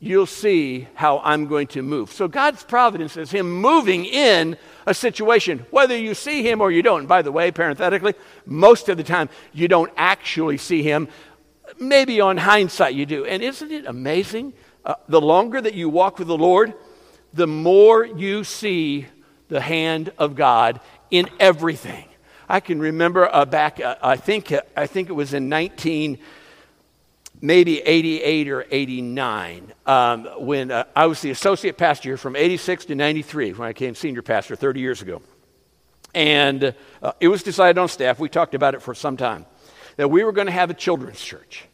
you'll 0.00 0.26
see 0.26 0.86
how 0.92 1.22
I'm 1.24 1.46
going 1.46 1.68
to 1.68 1.82
move. 1.82 2.12
So, 2.12 2.28
God's 2.28 2.62
providence 2.62 3.16
is 3.16 3.30
Him 3.30 3.50
moving 3.50 4.04
in 4.04 4.58
a 4.84 4.92
situation, 4.92 5.64
whether 5.70 5.96
you 5.96 6.12
see 6.12 6.42
Him 6.42 6.60
or 6.60 6.70
you 6.70 6.82
don't. 6.82 7.00
And 7.00 7.08
by 7.08 7.22
the 7.22 7.32
way, 7.32 7.50
parenthetically, 7.50 8.16
most 8.44 8.90
of 8.90 8.98
the 8.98 9.02
time, 9.02 9.30
you 9.54 9.66
don't 9.66 9.92
actually 9.96 10.58
see 10.58 10.82
Him 10.82 11.08
maybe 11.80 12.20
on 12.20 12.36
hindsight 12.36 12.94
you 12.94 13.06
do. 13.06 13.24
And 13.24 13.42
isn't 13.42 13.72
it 13.72 13.86
amazing? 13.86 14.52
Uh, 14.84 14.94
the 15.08 15.22
longer 15.22 15.58
that 15.58 15.72
you 15.72 15.88
walk 15.88 16.18
with 16.18 16.28
the 16.28 16.36
Lord, 16.36 16.74
the 17.38 17.46
more 17.46 18.04
you 18.04 18.42
see 18.42 19.06
the 19.48 19.60
hand 19.60 20.12
of 20.18 20.34
God 20.34 20.80
in 21.10 21.30
everything. 21.38 22.04
I 22.48 22.58
can 22.58 22.80
remember 22.80 23.32
uh, 23.32 23.44
back, 23.44 23.80
uh, 23.80 23.94
I, 24.02 24.16
think, 24.16 24.50
uh, 24.50 24.62
I 24.76 24.86
think 24.86 25.08
it 25.08 25.12
was 25.12 25.34
in 25.34 25.48
19, 25.48 26.18
maybe 27.40 27.80
88 27.80 28.48
or 28.48 28.66
89, 28.68 29.72
um, 29.86 30.24
when 30.38 30.72
uh, 30.72 30.84
I 30.96 31.06
was 31.06 31.22
the 31.22 31.30
associate 31.30 31.78
pastor 31.78 32.16
from 32.16 32.34
86 32.34 32.86
to 32.86 32.96
93, 32.96 33.52
when 33.52 33.68
I 33.68 33.70
became 33.70 33.94
senior 33.94 34.22
pastor 34.22 34.56
30 34.56 34.80
years 34.80 35.00
ago. 35.00 35.22
And 36.14 36.74
uh, 37.00 37.12
it 37.20 37.28
was 37.28 37.44
decided 37.44 37.78
on 37.78 37.88
staff, 37.88 38.18
we 38.18 38.28
talked 38.28 38.56
about 38.56 38.74
it 38.74 38.82
for 38.82 38.94
some 38.94 39.16
time 39.16 39.46
that 39.96 40.08
we 40.08 40.24
were 40.24 40.32
going 40.32 40.48
to 40.48 40.52
have 40.52 40.70
a 40.70 40.74
children's 40.74 41.20
church. 41.20 41.66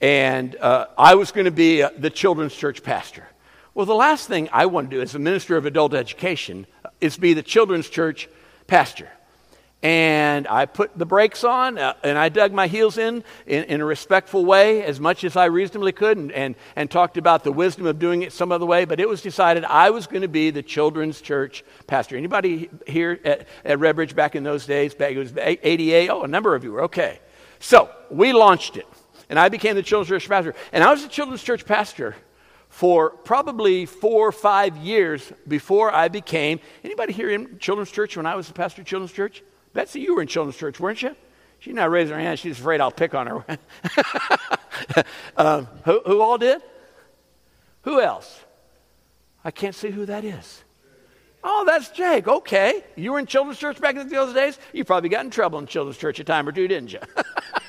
And 0.00 0.56
uh, 0.56 0.86
I 0.96 1.14
was 1.14 1.30
going 1.30 1.44
to 1.44 1.52
be 1.52 1.84
the 1.98 2.10
children's 2.10 2.54
church 2.54 2.82
pastor. 2.82 3.28
Well, 3.74 3.86
the 3.86 3.94
last 3.94 4.28
thing 4.28 4.48
I 4.52 4.66
want 4.66 4.90
to 4.90 4.96
do 4.96 5.02
as 5.02 5.14
a 5.14 5.18
minister 5.18 5.56
of 5.56 5.66
adult 5.66 5.94
education 5.94 6.66
is 7.00 7.16
be 7.16 7.34
the 7.34 7.42
children's 7.42 7.88
church 7.88 8.28
pastor. 8.66 9.08
And 9.80 10.48
I 10.48 10.66
put 10.66 10.98
the 10.98 11.06
brakes 11.06 11.44
on 11.44 11.78
uh, 11.78 11.94
and 12.02 12.18
I 12.18 12.30
dug 12.30 12.52
my 12.52 12.66
heels 12.66 12.98
in, 12.98 13.22
in, 13.46 13.64
in 13.64 13.80
a 13.80 13.84
respectful 13.84 14.44
way 14.44 14.82
as 14.82 14.98
much 14.98 15.22
as 15.22 15.36
I 15.36 15.44
reasonably 15.44 15.92
could 15.92 16.18
and, 16.18 16.32
and, 16.32 16.56
and 16.74 16.90
talked 16.90 17.16
about 17.16 17.44
the 17.44 17.52
wisdom 17.52 17.86
of 17.86 18.00
doing 18.00 18.22
it 18.22 18.32
some 18.32 18.50
other 18.50 18.66
way. 18.66 18.86
But 18.86 18.98
it 18.98 19.08
was 19.08 19.22
decided 19.22 19.64
I 19.64 19.90
was 19.90 20.08
going 20.08 20.22
to 20.22 20.28
be 20.28 20.50
the 20.50 20.64
children's 20.64 21.20
church 21.20 21.62
pastor. 21.86 22.16
Anybody 22.16 22.68
here 22.88 23.20
at, 23.24 23.46
at 23.64 23.78
Redbridge 23.78 24.16
back 24.16 24.34
in 24.34 24.42
those 24.42 24.66
days? 24.66 24.94
Back, 24.94 25.12
it 25.12 25.18
was 25.18 25.32
88? 25.36 26.08
Oh, 26.08 26.24
a 26.24 26.28
number 26.28 26.56
of 26.56 26.64
you 26.64 26.72
were. 26.72 26.82
Okay. 26.82 27.20
So 27.60 27.88
we 28.10 28.32
launched 28.32 28.76
it, 28.76 28.86
and 29.28 29.38
I 29.38 29.48
became 29.48 29.76
the 29.76 29.82
children's 29.82 30.08
church 30.08 30.28
pastor. 30.28 30.54
And 30.72 30.82
I 30.82 30.90
was 30.90 31.02
the 31.04 31.08
children's 31.08 31.42
church 31.42 31.64
pastor 31.64 32.16
for 32.68 33.10
probably 33.10 33.86
four 33.86 34.28
or 34.28 34.32
five 34.32 34.76
years 34.76 35.32
before 35.46 35.92
I 35.92 36.08
became. 36.08 36.60
Anybody 36.84 37.12
here 37.12 37.30
in 37.30 37.58
children's 37.58 37.90
church 37.90 38.16
when 38.16 38.26
I 38.26 38.36
was 38.36 38.50
a 38.50 38.52
pastor 38.52 38.82
of 38.82 38.86
children's 38.86 39.12
church? 39.12 39.42
Betsy, 39.72 40.00
you 40.00 40.14
were 40.14 40.22
in 40.22 40.28
children's 40.28 40.56
church, 40.56 40.78
weren't 40.78 41.02
you? 41.02 41.14
She's 41.60 41.74
not 41.74 41.90
raising 41.90 42.14
her 42.14 42.20
hand. 42.20 42.38
She's 42.38 42.58
afraid 42.58 42.80
I'll 42.80 42.92
pick 42.92 43.14
on 43.14 43.26
her. 43.26 43.58
um, 45.36 45.68
who, 45.84 46.00
who 46.06 46.20
all 46.20 46.38
did? 46.38 46.62
Who 47.82 48.00
else? 48.00 48.40
I 49.44 49.50
can't 49.50 49.74
see 49.74 49.90
who 49.90 50.06
that 50.06 50.24
is. 50.24 50.62
Oh, 51.42 51.64
that's 51.66 51.90
Jake. 51.90 52.28
Okay. 52.28 52.84
You 52.96 53.12
were 53.12 53.18
in 53.18 53.26
children's 53.26 53.58
church 53.58 53.80
back 53.80 53.96
in 53.96 54.08
the 54.08 54.14
those 54.14 54.34
days? 54.34 54.58
You 54.72 54.84
probably 54.84 55.08
got 55.08 55.24
in 55.24 55.30
trouble 55.30 55.58
in 55.58 55.66
children's 55.66 55.98
church 55.98 56.18
a 56.20 56.24
time 56.24 56.48
or 56.48 56.52
two, 56.52 56.68
didn't 56.68 56.92
you? 56.92 57.00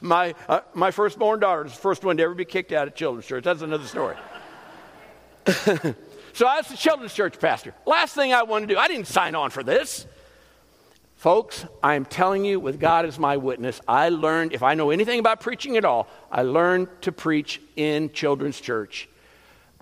my, 0.00 0.34
uh, 0.48 0.60
my 0.74 0.90
firstborn 0.90 1.40
daughter 1.40 1.64
was 1.64 1.72
the 1.72 1.80
first 1.80 2.04
one 2.04 2.16
to 2.16 2.22
ever 2.22 2.34
be 2.34 2.44
kicked 2.44 2.72
out 2.72 2.88
of 2.88 2.94
children's 2.94 3.26
church. 3.26 3.44
That's 3.44 3.62
another 3.62 3.86
story. 3.86 4.16
so 5.46 6.46
I 6.46 6.58
was 6.58 6.68
the 6.68 6.76
children's 6.76 7.14
church 7.14 7.38
pastor. 7.38 7.74
Last 7.86 8.14
thing 8.14 8.32
I 8.32 8.42
want 8.42 8.68
to 8.68 8.74
do, 8.74 8.78
I 8.78 8.88
didn't 8.88 9.06
sign 9.06 9.34
on 9.34 9.50
for 9.50 9.62
this. 9.62 10.06
Folks, 11.16 11.64
I'm 11.82 12.04
telling 12.04 12.44
you, 12.44 12.60
with 12.60 12.78
God 12.78 13.04
as 13.04 13.18
my 13.18 13.38
witness, 13.38 13.80
I 13.88 14.10
learned, 14.10 14.52
if 14.52 14.62
I 14.62 14.74
know 14.74 14.90
anything 14.90 15.18
about 15.18 15.40
preaching 15.40 15.76
at 15.76 15.84
all, 15.84 16.06
I 16.30 16.42
learned 16.42 16.86
to 17.02 17.12
preach 17.12 17.60
in 17.74 18.12
children's 18.12 18.60
church 18.60 19.08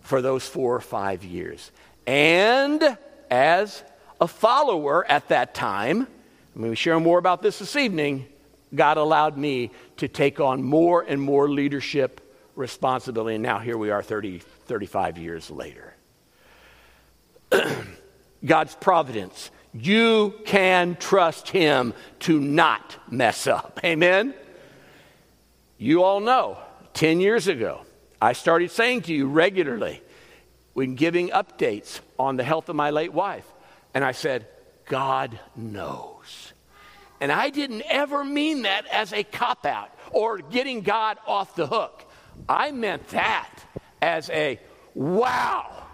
for 0.01 0.23
those 0.23 0.47
four 0.47 0.75
or 0.75 0.81
five 0.81 1.25
years. 1.25 1.73
And 2.07 2.97
as 3.31 3.83
a 4.19 4.27
follower 4.27 5.05
at 5.11 5.29
that 5.29 5.53
time, 5.53 6.07
I'm 6.55 6.63
going 6.63 6.73
to 6.73 6.77
share 6.77 6.99
more 6.99 7.19
about 7.19 7.43
this 7.43 7.59
this 7.59 7.77
evening. 7.77 8.27
God 8.75 8.97
allowed 8.97 9.37
me 9.37 9.71
to 9.99 10.09
take 10.09 10.41
on 10.41 10.63
more 10.63 11.03
and 11.03 11.21
more 11.21 11.49
leadership 11.49 12.21
responsibility. 12.55 13.37
And 13.37 13.43
now 13.43 13.59
here 13.59 13.79
we 13.79 13.91
are 13.91 14.03
30, 14.03 14.39
35 14.39 15.19
years 15.19 15.51
later. 15.51 15.95
God's 18.45 18.75
providence 18.75 19.51
you 19.79 20.35
can 20.47 20.97
trust 20.97 21.49
Him 21.49 21.93
to 22.21 22.41
not 22.41 22.97
mess 23.11 23.47
up. 23.47 23.81
Amen? 23.85 24.35
You 25.79 26.03
all 26.03 26.21
know, 26.21 26.59
10 26.95 27.21
years 27.21 27.49
ago, 27.49 27.83
I 28.21 28.33
started 28.33 28.71
saying 28.71 29.03
to 29.03 29.15
you 29.15 29.29
regularly 29.29 30.01
when 30.73 30.95
giving 30.95 31.29
updates 31.29 32.01
on 32.19 32.37
the 32.37 32.45
health 32.45 32.69
of 32.69 32.77
my 32.77 32.91
late 32.91 33.13
wife, 33.13 33.47
and 33.93 34.05
I 34.05 34.13
said, 34.13 34.47
God 34.87 35.39
knows. 35.55 36.53
And 37.21 37.33
I 37.33 37.51
didn't 37.51 37.83
ever 37.83 38.25
mean 38.25 38.63
that 38.63 38.87
as 38.87 39.13
a 39.13 39.25
cop 39.25 39.65
out 39.67 39.91
or 40.11 40.39
getting 40.39 40.83
God 40.83 41.19
off 41.27 41.55
the 41.55 41.67
hook. 41.67 42.05
I 42.49 42.71
meant 42.71 43.09
that 43.09 43.51
as 44.03 44.29
a 44.31 44.61
wow, 44.95 45.85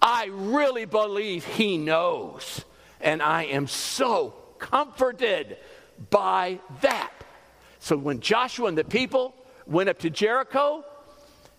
I 0.00 0.26
really 0.32 0.84
believe 0.84 1.44
He 1.44 1.78
knows. 1.78 2.64
And 3.00 3.22
I 3.22 3.44
am 3.44 3.66
so 3.66 4.34
comforted 4.58 5.58
by 6.10 6.60
that. 6.80 7.12
So 7.78 7.96
when 7.96 8.20
Joshua 8.20 8.68
and 8.68 8.78
the 8.78 8.84
people 8.84 9.34
went 9.66 9.88
up 9.88 9.98
to 10.00 10.10
Jericho, 10.10 10.84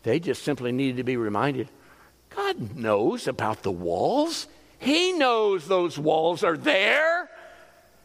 they 0.03 0.19
just 0.19 0.43
simply 0.43 0.71
needed 0.71 0.97
to 0.97 1.03
be 1.03 1.17
reminded 1.17 1.69
God 2.29 2.75
knows 2.75 3.27
about 3.27 3.63
the 3.63 3.71
walls. 3.71 4.47
He 4.77 5.13
knows 5.13 5.67
those 5.67 5.97
walls 5.97 6.43
are 6.43 6.57
there. 6.57 7.16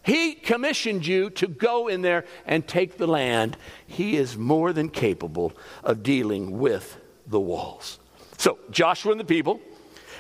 He 0.03 0.35
commissioned 0.35 1.07
you 1.07 1.31
to 1.31 1.47
go 1.47 1.89
in 1.89 2.03
there 2.03 2.25
and 2.45 2.67
take 2.67 2.99
the 2.99 3.07
land. 3.07 3.57
He 3.87 4.17
is 4.17 4.37
more 4.37 4.73
than 4.73 4.89
capable 4.89 5.53
of 5.85 6.03
dealing 6.03 6.59
with 6.59 6.99
the 7.27 7.41
walls. 7.41 7.99
So, 8.39 8.59
Joshua 8.71 9.13
and 9.13 9.21
the 9.21 9.25
people 9.25 9.61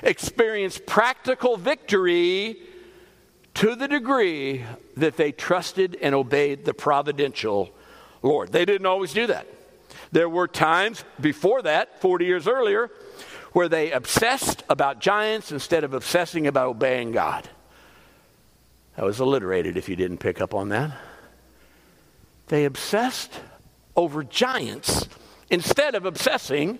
experienced 0.02 0.86
practical 0.86 1.56
victory 1.56 2.58
to 3.54 3.74
the 3.74 3.88
degree 3.88 4.64
that 4.96 5.16
they 5.16 5.32
trusted 5.32 5.96
and 6.00 6.14
obeyed 6.14 6.64
the 6.64 6.74
providential 6.74 7.70
Lord. 8.22 8.52
They 8.52 8.64
didn't 8.64 8.86
always 8.86 9.12
do 9.12 9.26
that. 9.26 9.46
There 10.12 10.28
were 10.28 10.48
times 10.48 11.04
before 11.20 11.62
that, 11.62 12.00
40 12.00 12.24
years 12.24 12.46
earlier, 12.46 12.90
where 13.52 13.68
they 13.68 13.92
obsessed 13.92 14.62
about 14.68 15.00
giants 15.00 15.52
instead 15.52 15.84
of 15.84 15.94
obsessing 15.94 16.46
about 16.46 16.68
obeying 16.68 17.12
God. 17.12 17.48
That 18.96 19.04
was 19.04 19.20
alliterated 19.20 19.76
if 19.76 19.88
you 19.88 19.96
didn't 19.96 20.18
pick 20.18 20.40
up 20.40 20.54
on 20.54 20.68
that. 20.68 20.92
They 22.48 22.64
obsessed 22.64 23.32
over 23.96 24.22
giants 24.22 25.08
instead 25.50 25.94
of 25.94 26.04
obsessing 26.04 26.78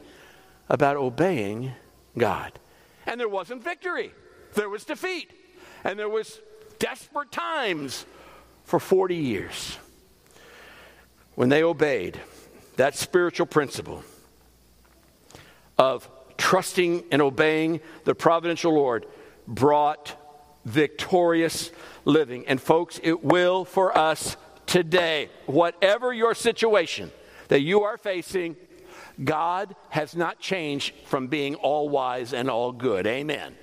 about 0.69 0.97
obeying 0.97 1.73
God. 2.17 2.53
And 3.07 3.19
there 3.19 3.29
wasn't 3.29 3.63
victory, 3.65 4.13
there 4.55 4.69
was 4.69 4.85
defeat, 4.85 5.31
and 5.85 5.99
there 5.99 6.09
was 6.09 6.41
desperate 6.79 7.33
times 7.33 8.05
for 8.65 8.79
40 8.79 9.17
years. 9.17 9.79
When 11.35 11.49
they 11.49 11.63
obeyed 11.63 12.21
that 12.77 12.95
spiritual 12.97 13.47
principle 13.47 14.05
of 15.79 16.09
trusting 16.37 17.05
and 17.11 17.23
obeying 17.23 17.81
the 18.05 18.15
providential 18.15 18.75
Lord, 18.75 19.07
brought 19.47 20.17
victorious 20.65 21.71
living. 22.05 22.47
And, 22.47 22.61
folks, 22.61 23.01
it 23.03 23.25
will 23.25 23.65
for 23.65 23.97
us 23.97 24.37
today. 24.67 25.29
Whatever 25.47 26.13
your 26.13 26.35
situation 26.35 27.11
that 27.49 27.61
you 27.61 27.83
are 27.83 27.97
facing, 27.97 28.57
God 29.23 29.75
has 29.91 30.17
not 30.17 30.39
changed 30.39 30.95
from 31.05 31.27
being 31.27 31.55
all 31.57 31.89
wise 31.89 32.33
and 32.33 32.49
all 32.49 32.73
good. 32.73 33.07
Amen. 33.07 33.55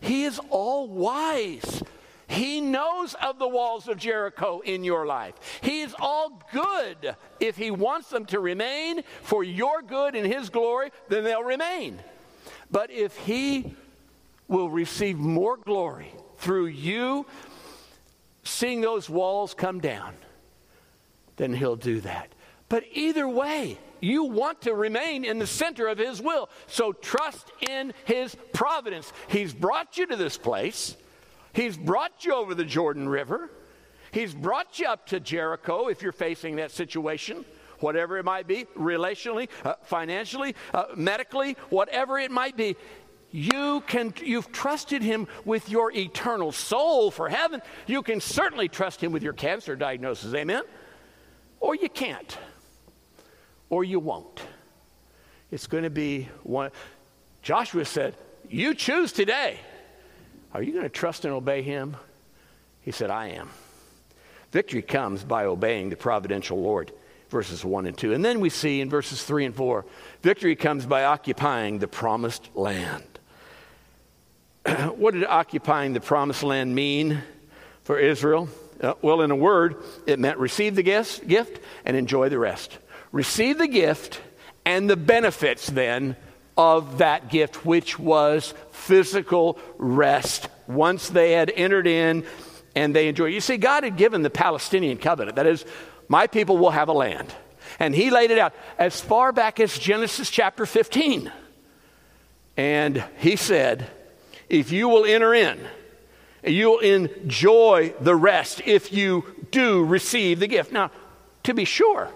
He 0.00 0.24
is 0.24 0.40
all 0.50 0.88
wise. 0.88 1.82
He 2.26 2.60
knows 2.60 3.14
of 3.14 3.38
the 3.38 3.48
walls 3.48 3.88
of 3.88 3.96
Jericho 3.96 4.60
in 4.60 4.84
your 4.84 5.06
life. 5.06 5.34
He 5.62 5.82
is 5.82 5.94
all 5.98 6.42
good. 6.52 7.16
If 7.40 7.56
He 7.56 7.70
wants 7.70 8.10
them 8.10 8.26
to 8.26 8.40
remain 8.40 9.02
for 9.22 9.44
your 9.44 9.82
good 9.82 10.14
and 10.14 10.30
His 10.30 10.48
glory, 10.50 10.90
then 11.08 11.24
they'll 11.24 11.42
remain. 11.42 12.00
But 12.70 12.90
if 12.90 13.16
He 13.18 13.74
will 14.48 14.68
receive 14.68 15.18
more 15.18 15.56
glory 15.56 16.12
through 16.44 16.66
you 16.66 17.24
seeing 18.42 18.82
those 18.82 19.08
walls 19.08 19.54
come 19.54 19.80
down, 19.80 20.14
then 21.36 21.54
He'll 21.54 21.74
do 21.74 22.00
that. 22.02 22.32
But 22.68 22.84
either 22.92 23.26
way, 23.26 23.78
you 24.00 24.24
want 24.24 24.60
to 24.62 24.74
remain 24.74 25.24
in 25.24 25.38
the 25.38 25.46
center 25.46 25.88
of 25.88 25.96
His 25.96 26.20
will. 26.20 26.50
So 26.66 26.92
trust 26.92 27.50
in 27.62 27.94
His 28.04 28.36
providence. 28.52 29.10
He's 29.28 29.54
brought 29.54 29.96
you 29.96 30.06
to 30.06 30.16
this 30.16 30.36
place. 30.36 30.98
He's 31.54 31.78
brought 31.78 32.26
you 32.26 32.34
over 32.34 32.54
the 32.54 32.64
Jordan 32.64 33.08
River. 33.08 33.50
He's 34.12 34.34
brought 34.34 34.78
you 34.78 34.86
up 34.86 35.06
to 35.06 35.20
Jericho 35.20 35.88
if 35.88 36.02
you're 36.02 36.12
facing 36.12 36.56
that 36.56 36.70
situation, 36.70 37.46
whatever 37.80 38.18
it 38.18 38.24
might 38.24 38.46
be, 38.46 38.66
relationally, 38.76 39.48
uh, 39.64 39.74
financially, 39.84 40.54
uh, 40.74 40.84
medically, 40.94 41.56
whatever 41.70 42.18
it 42.18 42.30
might 42.30 42.56
be. 42.56 42.76
You 43.36 43.82
can, 43.88 44.14
you've 44.22 44.52
trusted 44.52 45.02
him 45.02 45.26
with 45.44 45.68
your 45.68 45.90
eternal 45.90 46.52
soul 46.52 47.10
for 47.10 47.28
heaven. 47.28 47.62
You 47.88 48.00
can 48.00 48.20
certainly 48.20 48.68
trust 48.68 49.02
him 49.02 49.10
with 49.10 49.24
your 49.24 49.32
cancer 49.32 49.74
diagnosis, 49.74 50.32
amen? 50.32 50.62
Or 51.58 51.74
you 51.74 51.88
can't. 51.88 52.38
Or 53.70 53.82
you 53.82 53.98
won't. 53.98 54.40
It's 55.50 55.66
going 55.66 55.82
to 55.82 55.90
be 55.90 56.28
one. 56.44 56.70
Joshua 57.42 57.84
said, 57.84 58.14
You 58.48 58.72
choose 58.72 59.10
today. 59.10 59.58
Are 60.52 60.62
you 60.62 60.70
going 60.70 60.84
to 60.84 60.88
trust 60.88 61.24
and 61.24 61.34
obey 61.34 61.62
him? 61.62 61.96
He 62.82 62.92
said, 62.92 63.10
I 63.10 63.30
am. 63.30 63.50
Victory 64.52 64.80
comes 64.80 65.24
by 65.24 65.46
obeying 65.46 65.90
the 65.90 65.96
providential 65.96 66.62
Lord, 66.62 66.92
verses 67.30 67.64
1 67.64 67.86
and 67.86 67.98
2. 67.98 68.14
And 68.14 68.24
then 68.24 68.38
we 68.38 68.48
see 68.48 68.80
in 68.80 68.88
verses 68.88 69.24
3 69.24 69.46
and 69.46 69.56
4 69.56 69.84
victory 70.22 70.54
comes 70.54 70.86
by 70.86 71.02
occupying 71.02 71.80
the 71.80 71.88
promised 71.88 72.48
land. 72.54 73.13
what 74.96 75.14
did 75.14 75.24
occupying 75.24 75.92
the 75.92 76.00
promised 76.00 76.42
land 76.42 76.74
mean 76.74 77.22
for 77.82 77.98
Israel? 77.98 78.48
Uh, 78.80 78.94
well, 79.02 79.20
in 79.20 79.30
a 79.30 79.36
word, 79.36 79.76
it 80.06 80.18
meant 80.18 80.38
receive 80.38 80.74
the 80.74 80.82
gift, 80.82 81.26
gift 81.26 81.60
and 81.84 81.96
enjoy 81.96 82.28
the 82.28 82.38
rest. 82.38 82.78
Receive 83.12 83.58
the 83.58 83.68
gift 83.68 84.20
and 84.64 84.88
the 84.88 84.96
benefits 84.96 85.66
then 85.66 86.16
of 86.56 86.98
that 86.98 87.30
gift, 87.30 87.64
which 87.66 87.98
was 87.98 88.54
physical 88.70 89.58
rest 89.76 90.48
once 90.66 91.08
they 91.08 91.32
had 91.32 91.52
entered 91.54 91.86
in 91.86 92.24
and 92.74 92.94
they 92.94 93.08
enjoyed. 93.08 93.32
You 93.32 93.40
see, 93.40 93.56
God 93.56 93.84
had 93.84 93.96
given 93.96 94.22
the 94.22 94.30
Palestinian 94.30 94.98
covenant. 94.98 95.36
That 95.36 95.46
is, 95.46 95.64
my 96.08 96.26
people 96.26 96.56
will 96.56 96.70
have 96.70 96.88
a 96.88 96.92
land. 96.92 97.32
And 97.78 97.94
He 97.94 98.10
laid 98.10 98.30
it 98.30 98.38
out 98.38 98.54
as 98.78 99.00
far 99.00 99.32
back 99.32 99.60
as 99.60 99.78
Genesis 99.78 100.30
chapter 100.30 100.64
15. 100.64 101.30
And 102.56 103.04
He 103.18 103.36
said, 103.36 103.88
if 104.48 104.72
you 104.72 104.88
will 104.88 105.04
enter 105.04 105.34
in, 105.34 105.58
you'll 106.42 106.80
enjoy 106.80 107.94
the 108.00 108.14
rest 108.14 108.62
if 108.64 108.92
you 108.92 109.24
do 109.50 109.84
receive 109.84 110.40
the 110.40 110.46
gift. 110.46 110.72
Now, 110.72 110.90
to 111.44 111.54
be 111.54 111.64
sure, 111.64 112.10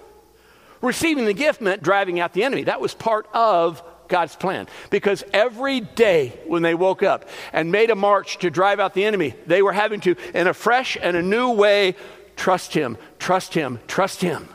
receiving 0.81 1.25
the 1.25 1.35
gift 1.35 1.61
meant 1.61 1.83
driving 1.83 2.21
out 2.21 2.33
the 2.33 2.45
enemy. 2.45 2.65
That 2.65 2.81
was 2.81 2.95
part 2.95 3.27
of 3.33 3.83
God's 4.09 4.37
plan. 4.37 4.67
Because 4.91 5.23
every 5.33 5.81
day 5.81 6.33
when 6.47 6.63
they 6.63 6.75
woke 6.75 7.03
up 7.03 7.29
and 7.53 7.71
made 7.71 7.91
a 7.91 7.95
march 7.95 8.39
to 8.39 8.51
drive 8.51 8.81
out 8.81 8.95
the 8.95 9.05
enemy, 9.05 9.35
they 9.47 9.63
were 9.63 9.73
having 9.73 10.01
to, 10.01 10.17
in 10.35 10.47
a 10.47 10.55
fresh 10.55 10.97
and 11.01 11.17
a 11.17 11.23
new 11.23 11.51
way, 11.51 11.95
trust 12.37 12.75
Him, 12.75 12.97
trust 13.19 13.55
Him, 13.55 13.79
trust 13.87 14.21
Him. 14.21 14.49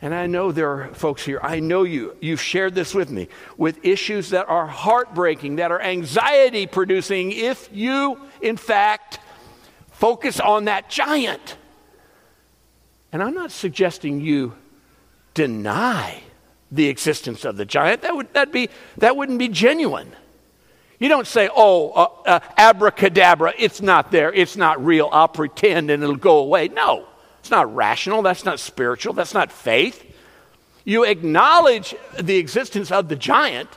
And 0.00 0.14
I 0.14 0.26
know 0.26 0.52
there 0.52 0.70
are 0.70 0.94
folks 0.94 1.24
here, 1.24 1.40
I 1.42 1.58
know 1.58 1.82
you, 1.82 2.16
you've 2.20 2.40
shared 2.40 2.74
this 2.74 2.94
with 2.94 3.10
me, 3.10 3.28
with 3.56 3.84
issues 3.84 4.30
that 4.30 4.48
are 4.48 4.66
heartbreaking, 4.66 5.56
that 5.56 5.72
are 5.72 5.80
anxiety 5.80 6.66
producing, 6.68 7.32
if 7.32 7.68
you, 7.72 8.20
in 8.40 8.56
fact, 8.56 9.18
focus 9.90 10.38
on 10.38 10.66
that 10.66 10.88
giant. 10.88 11.56
And 13.10 13.22
I'm 13.22 13.34
not 13.34 13.50
suggesting 13.50 14.20
you 14.20 14.54
deny 15.34 16.22
the 16.70 16.88
existence 16.88 17.44
of 17.44 17.56
the 17.56 17.64
giant. 17.64 18.02
That, 18.02 18.14
would, 18.14 18.32
that'd 18.34 18.52
be, 18.52 18.68
that 18.98 19.16
wouldn't 19.16 19.38
be 19.40 19.48
genuine. 19.48 20.14
You 21.00 21.08
don't 21.08 21.26
say, 21.26 21.48
oh, 21.52 21.90
uh, 21.90 22.08
uh, 22.26 22.40
abracadabra, 22.56 23.54
it's 23.58 23.80
not 23.80 24.12
there, 24.12 24.32
it's 24.32 24.56
not 24.56 24.84
real, 24.84 25.08
I'll 25.10 25.28
pretend 25.28 25.90
and 25.90 26.02
it'll 26.02 26.16
go 26.16 26.38
away. 26.38 26.68
No, 26.68 27.06
it's 27.48 27.50
not 27.50 27.74
rational, 27.74 28.20
that's 28.20 28.44
not 28.44 28.60
spiritual, 28.60 29.14
that's 29.14 29.32
not 29.32 29.50
faith. 29.50 30.04
You 30.84 31.04
acknowledge 31.04 31.94
the 32.20 32.36
existence 32.36 32.92
of 32.92 33.08
the 33.08 33.16
giant, 33.16 33.70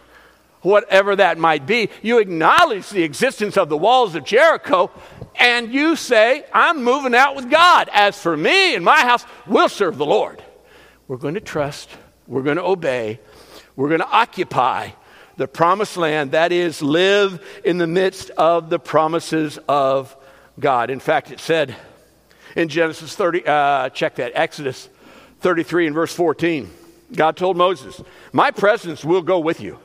whatever 0.59 1.15
that 1.15 1.37
might 1.37 1.65
be. 1.65 1.87
You 2.01 2.19
acknowledge 2.19 2.89
the 2.89 3.03
existence 3.03 3.55
of 3.55 3.69
the 3.69 3.77
walls 3.77 4.13
of 4.15 4.25
Jericho, 4.25 4.91
and 5.35 5.73
you 5.73 5.95
say, 5.95 6.43
I'm 6.53 6.83
moving 6.83 7.15
out 7.15 7.37
with 7.37 7.49
God. 7.49 7.89
As 7.93 8.21
for 8.21 8.35
me 8.35 8.75
and 8.75 8.83
my 8.83 8.99
house, 8.99 9.23
we'll 9.47 9.69
serve 9.69 9.97
the 9.97 10.05
Lord. 10.05 10.43
We're 11.07 11.15
going 11.15 11.35
to 11.35 11.39
trust, 11.39 11.89
we're 12.27 12.43
going 12.43 12.57
to 12.57 12.65
obey, 12.65 13.21
we're 13.77 13.87
going 13.87 14.01
to 14.01 14.11
occupy 14.11 14.89
the 15.37 15.47
promised 15.47 15.95
land. 15.95 16.31
That 16.31 16.51
is, 16.51 16.81
live 16.81 17.41
in 17.63 17.77
the 17.77 17.87
midst 17.87 18.31
of 18.31 18.69
the 18.69 18.79
promises 18.79 19.57
of 19.69 20.13
God. 20.59 20.89
In 20.89 20.99
fact, 20.99 21.31
it 21.31 21.39
said 21.39 21.73
in 22.55 22.69
Genesis 22.69 23.15
30, 23.15 23.45
uh, 23.45 23.89
check 23.89 24.15
that, 24.15 24.31
Exodus 24.35 24.89
33 25.41 25.87
and 25.87 25.95
verse 25.95 26.13
14. 26.13 26.69
God 27.13 27.35
told 27.35 27.57
Moses, 27.57 28.01
My 28.31 28.51
presence 28.51 29.03
will 29.03 29.21
go 29.21 29.39
with 29.39 29.59
you. 29.59 29.79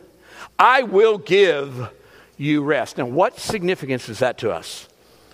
I 0.58 0.82
will 0.82 1.18
give 1.18 1.90
you 2.36 2.62
rest. 2.62 2.98
Now, 2.98 3.06
what 3.06 3.38
significance 3.38 4.08
is 4.08 4.20
that 4.20 4.38
to 4.38 4.50
us? 4.50 4.88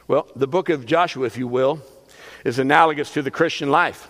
Well, 0.09 0.27
the 0.35 0.47
book 0.47 0.69
of 0.69 0.87
Joshua, 0.87 1.27
if 1.27 1.37
you 1.37 1.47
will, 1.47 1.81
is 2.45 2.59
analogous 2.59 3.13
to 3.13 3.23
the 3.23 3.31
Christian 3.31 3.71
life. 3.71 4.09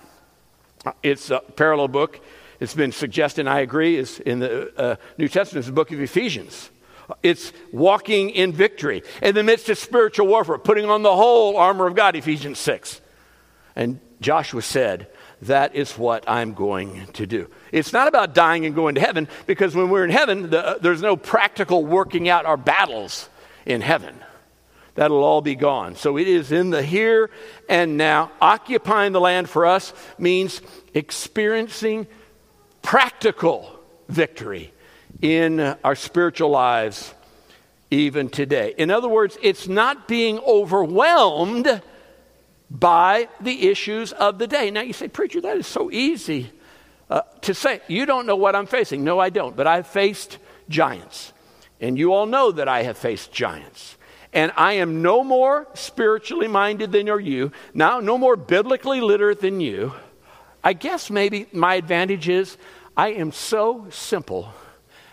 It's 1.02 1.31
a 1.31 1.41
parallel 1.41 1.88
book. 1.88 2.21
It's 2.61 2.75
been 2.75 2.93
suggested, 2.93 3.43
and 3.43 3.49
I 3.49 3.61
agree, 3.61 3.97
is 3.97 4.21
in 4.21 4.38
the 4.38 4.73
uh, 4.81 4.97
New 5.19 5.29
Testament, 5.29 5.64
is 5.64 5.67
the 5.67 5.73
book 5.73 5.91
of 5.91 6.00
Ephesians. 6.00 6.71
It's 7.23 7.52
walking 7.73 8.31
in 8.31 8.52
victory 8.52 9.02
in 9.21 9.35
the 9.35 9.43
midst 9.43 9.69
of 9.69 9.79
spiritual 9.79 10.29
warfare, 10.29 10.59
putting 10.59 10.88
on 10.88 11.02
the 11.02 11.14
whole 11.14 11.57
armor 11.57 11.87
of 11.87 11.95
God, 11.95 12.17
Ephesians 12.17 12.59
6. 12.59 13.02
And 13.75 14.00
Joshua 14.21 14.62
said, 14.62 15.09
That 15.43 15.75
is 15.75 15.93
what 15.99 16.25
I'm 16.29 16.55
going 16.55 17.07
to 17.14 17.26
do. 17.26 17.49
It's 17.73 17.93
not 17.93 18.09
about 18.09 18.35
dying 18.35 18.67
and 18.67 18.75
going 18.75 18.95
to 18.95 19.00
heaven, 19.00 19.29
because 19.47 19.75
when 19.75 19.91
we're 19.91 20.05
in 20.05 20.11
heaven, 20.11 20.50
the, 20.50 20.67
uh, 20.67 20.79
there's 20.79 21.02
no 21.02 21.17
practical 21.17 21.85
working 21.85 22.29
out 22.29 22.47
our 22.47 22.57
battles 22.57 23.29
in 23.67 23.81
heaven. 23.81 24.14
That'll 24.95 25.25
all 25.25 25.41
be 25.41 25.55
gone. 25.55 25.97
So 25.97 26.19
it 26.19 26.29
is 26.29 26.52
in 26.52 26.71
the 26.71 26.83
here 26.83 27.31
and 27.69 27.97
now. 27.97 28.31
Occupying 28.41 29.12
the 29.12 29.21
land 29.21 29.49
for 29.49 29.64
us 29.64 29.93
means 30.19 30.61
experiencing 30.93 32.07
practical 32.83 33.79
victory 34.09 34.73
in 35.23 35.61
our 35.61 35.95
spiritual 35.95 36.50
lives 36.50 37.14
even 37.91 38.29
today. 38.29 38.75
In 38.76 38.91
other 38.91 39.09
words, 39.09 39.38
it's 39.43 39.69
not 39.69 40.09
being 40.09 40.38
overwhelmed 40.41 41.83
by 42.73 43.29
the 43.41 43.69
issues 43.69 44.13
of 44.13 44.39
the 44.39 44.47
day. 44.47 44.71
Now 44.71 44.81
you 44.81 44.95
say, 44.95 45.09
Preacher, 45.09 45.41
that 45.43 45.59
is 45.59 45.67
so 45.67 45.91
easy 45.91 46.51
uh, 47.11 47.21
to 47.43 47.53
say. 47.53 47.81
You 47.87 48.07
don't 48.07 48.27
know 48.27 48.37
what 48.37 48.57
I'm 48.57 48.67
facing. 48.67 49.05
No, 49.05 49.19
I 49.19 49.29
don't. 49.29 49.55
But 49.55 49.67
I've 49.67 49.87
faced 49.87 50.39
giants. 50.69 51.33
And 51.81 51.99
you 51.99 52.15
all 52.15 52.27
know 52.27 52.51
that 52.53 52.69
I 52.69 52.85
have 52.85 52.97
faced 52.97 53.33
giants 53.33 53.97
and 54.33 54.51
I 54.57 54.75
am 54.75 55.03
no 55.03 55.23
more 55.23 55.69
spiritually 55.75 56.49
minded 56.49 56.93
than 56.93 57.09
are 57.11 57.21
you, 57.21 57.53
now 57.75 58.01
no 58.01 58.17
more 58.17 58.37
biblically 58.37 59.01
literate 59.01 59.41
than 59.41 59.61
you. 59.61 59.93
I 60.65 60.73
guess 60.73 61.11
maybe 61.11 61.49
my 61.53 61.75
advantage 61.75 62.29
is 62.29 62.57
I 62.97 63.09
am 63.09 63.33
so 63.33 63.87
simple 63.91 64.53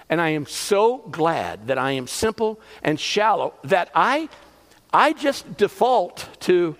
and 0.09 0.21
I 0.21 0.29
am 0.29 0.45
so 0.45 0.99
glad 0.99 1.67
that 1.67 1.77
I 1.77 1.91
am 1.91 2.07
simple 2.07 2.59
and 2.81 2.99
shallow 2.99 3.53
that 3.63 3.91
I 3.93 4.29
I 4.91 5.13
just 5.13 5.57
default 5.57 6.27
to 6.41 6.75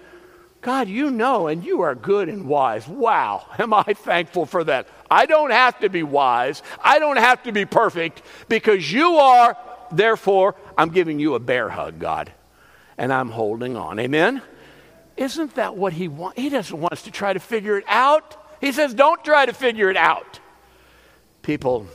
God, 0.62 0.90
you 0.90 1.10
know, 1.10 1.48
and 1.48 1.64
you 1.64 1.82
are 1.82 1.96
good 1.96 2.28
and 2.28 2.46
wise. 2.46 2.88
Wow, 2.88 3.46
am 3.58 3.74
I 3.74 3.84
thankful 3.84 4.46
for 4.46 4.64
that. 4.66 4.88
I 5.10 5.26
don't 5.26 5.52
have 5.52 5.80
to 5.80 5.90
be 5.90 6.04
wise. 6.04 6.62
I 6.84 7.00
don't 7.00 7.18
have 7.18 7.44
to 7.44 7.52
be 7.52 7.66
perfect 7.66 8.22
because 8.50 8.92
you 8.92 9.16
are 9.16 9.56
Therefore, 9.92 10.56
I'm 10.78 10.90
giving 10.90 11.20
you 11.20 11.36
a 11.36 11.40
bear 11.40 11.70
hug, 11.70 12.00
God, 12.00 12.32
and 12.98 13.12
I'm 13.12 13.30
holding 13.30 13.76
on. 13.76 14.00
Amen? 14.00 14.42
Isn't 15.18 15.56
that 15.56 15.76
what 15.76 15.94
He 15.94 16.08
wants? 16.08 16.40
He 16.40 16.50
doesn't 16.50 16.80
want 16.80 16.94
us 16.94 17.04
to 17.04 17.12
try 17.12 17.34
to 17.34 17.40
figure 17.40 17.78
it 17.78 17.86
out. 17.88 18.36
He 18.62 18.72
says, 18.72 18.94
don't 18.94 19.24
try 19.24 19.46
to 19.46 19.54
figure 19.54 19.90
it 19.90 19.98
out. 19.98 20.40
People 21.42 21.88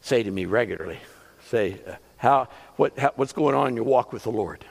say 0.00 0.22
to 0.22 0.30
me 0.30 0.46
regularly, 0.46 0.98
say, 1.46 1.78
how, 2.16 2.48
what, 2.76 2.98
how, 2.98 3.12
what's 3.16 3.32
going 3.32 3.54
on 3.54 3.68
in 3.68 3.76
your 3.76 3.84
walk 3.84 4.12
with 4.12 4.22
the 4.22 4.30
Lord? 4.32 4.64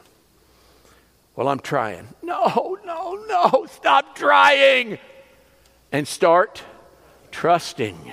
Well, 1.38 1.50
I'm 1.50 1.60
trying. 1.60 2.08
No, 2.24 2.80
no, 2.84 3.14
no, 3.30 3.68
stop 3.68 4.16
trying 4.16 4.98
and 5.92 6.08
start 6.08 6.64
trusting. 7.32 8.12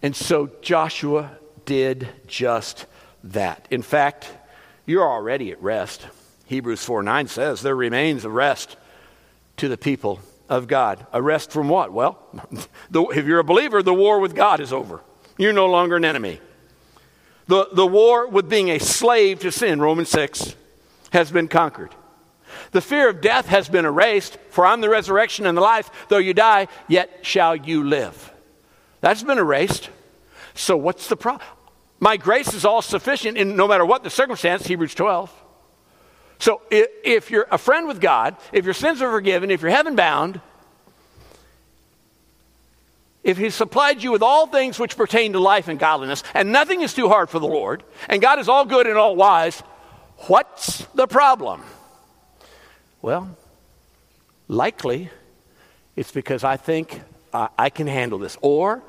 And 0.00 0.14
so 0.14 0.48
Joshua 0.62 1.32
did 1.64 2.06
just 2.28 2.86
that. 3.24 3.66
In 3.72 3.82
fact, 3.82 4.30
you're 4.86 5.02
already 5.02 5.50
at 5.50 5.60
rest. 5.60 6.06
Hebrews 6.46 6.84
4 6.84 7.02
9 7.02 7.26
says, 7.26 7.62
There 7.62 7.74
remains 7.74 8.24
a 8.24 8.30
rest 8.30 8.76
to 9.56 9.66
the 9.66 9.76
people 9.76 10.20
of 10.48 10.68
God. 10.68 11.04
A 11.12 11.20
rest 11.20 11.50
from 11.50 11.68
what? 11.68 11.92
Well, 11.92 12.16
the, 12.90 13.02
if 13.06 13.26
you're 13.26 13.40
a 13.40 13.44
believer, 13.44 13.82
the 13.82 13.92
war 13.92 14.20
with 14.20 14.36
God 14.36 14.60
is 14.60 14.72
over. 14.72 15.00
You're 15.36 15.52
no 15.52 15.66
longer 15.66 15.96
an 15.96 16.04
enemy. 16.04 16.40
The, 17.48 17.70
the 17.72 17.86
war 17.86 18.28
with 18.28 18.48
being 18.48 18.70
a 18.70 18.78
slave 18.78 19.40
to 19.40 19.50
sin, 19.50 19.80
Romans 19.80 20.10
6, 20.10 20.54
has 21.14 21.30
been 21.30 21.48
conquered. 21.48 21.94
The 22.70 22.80
fear 22.80 23.08
of 23.08 23.20
death 23.20 23.46
has 23.46 23.68
been 23.68 23.84
erased, 23.84 24.38
for 24.50 24.66
I'm 24.66 24.80
the 24.80 24.88
resurrection 24.88 25.46
and 25.46 25.56
the 25.56 25.62
life. 25.62 25.90
Though 26.08 26.18
you 26.18 26.34
die, 26.34 26.68
yet 26.86 27.20
shall 27.22 27.56
you 27.56 27.82
live. 27.82 28.32
That's 29.00 29.22
been 29.22 29.38
erased. 29.38 29.90
So 30.54 30.76
what's 30.76 31.08
the 31.08 31.16
problem? 31.16 31.48
My 31.98 32.16
grace 32.16 32.52
is 32.54 32.64
all 32.64 32.82
sufficient 32.82 33.38
in 33.38 33.56
no 33.56 33.66
matter 33.66 33.84
what 33.84 34.04
the 34.04 34.10
circumstance, 34.10 34.66
Hebrews 34.66 34.94
12. 34.94 35.32
So 36.38 36.60
if 36.70 37.30
you're 37.30 37.46
a 37.50 37.58
friend 37.58 37.88
with 37.88 38.00
God, 38.00 38.36
if 38.52 38.64
your 38.64 38.74
sins 38.74 39.00
are 39.00 39.10
forgiven, 39.10 39.50
if 39.50 39.62
you're 39.62 39.70
heaven 39.70 39.96
bound, 39.96 40.40
if 43.22 43.38
He 43.38 43.48
supplied 43.50 44.02
you 44.02 44.12
with 44.12 44.22
all 44.22 44.46
things 44.46 44.78
which 44.78 44.96
pertain 44.96 45.32
to 45.32 45.40
life 45.40 45.68
and 45.68 45.78
godliness, 45.78 46.22
and 46.34 46.52
nothing 46.52 46.82
is 46.82 46.92
too 46.92 47.08
hard 47.08 47.30
for 47.30 47.38
the 47.38 47.46
Lord, 47.46 47.82
and 48.08 48.20
God 48.20 48.38
is 48.38 48.48
all 48.48 48.66
good 48.66 48.86
and 48.86 48.98
all 48.98 49.16
wise, 49.16 49.62
what's 50.26 50.84
the 50.94 51.06
problem? 51.06 51.62
Well, 53.02 53.36
likely 54.48 55.10
it's 55.96 56.12
because 56.12 56.44
I 56.44 56.56
think 56.56 57.00
uh, 57.32 57.48
I 57.58 57.70
can 57.70 57.86
handle 57.86 58.18
this. 58.18 58.36
Or 58.40 58.82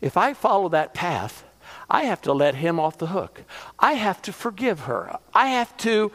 if 0.00 0.16
I 0.16 0.34
follow 0.34 0.68
that 0.70 0.94
path, 0.94 1.44
I 1.88 2.04
have 2.04 2.22
to 2.22 2.32
let 2.32 2.54
him 2.54 2.78
off 2.78 2.98
the 2.98 3.08
hook. 3.08 3.42
I 3.78 3.94
have 3.94 4.22
to 4.22 4.32
forgive 4.32 4.80
her. 4.80 5.18
I 5.32 5.48
have 5.48 5.76
to 5.78 6.12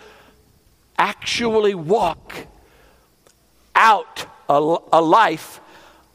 actually 0.97 1.73
walk 1.73 2.47
out 3.75 4.25
a, 4.47 4.77
a 4.93 5.01
life 5.01 5.61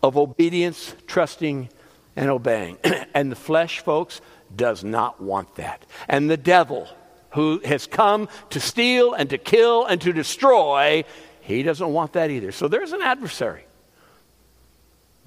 of 0.02 0.16
obedience, 0.16 0.94
trusting, 1.06 1.68
and 2.16 2.30
obeying. 2.30 2.78
and 3.14 3.32
the 3.32 3.36
flesh, 3.36 3.80
folks, 3.80 4.20
does 4.56 4.84
not 4.84 5.20
want 5.20 5.54
that. 5.56 5.84
And 6.08 6.30
the 6.30 6.36
devil, 6.36 6.88
who 7.30 7.60
has 7.64 7.86
come 7.86 8.28
to 8.50 8.60
steal 8.60 9.12
and 9.12 9.30
to 9.30 9.38
kill 9.38 9.84
and 9.84 10.00
to 10.02 10.12
destroy, 10.12 11.04
he 11.40 11.62
doesn't 11.62 11.92
want 11.92 12.14
that 12.14 12.30
either. 12.30 12.52
So 12.52 12.68
there's 12.68 12.92
an 12.92 13.02
adversary. 13.02 13.64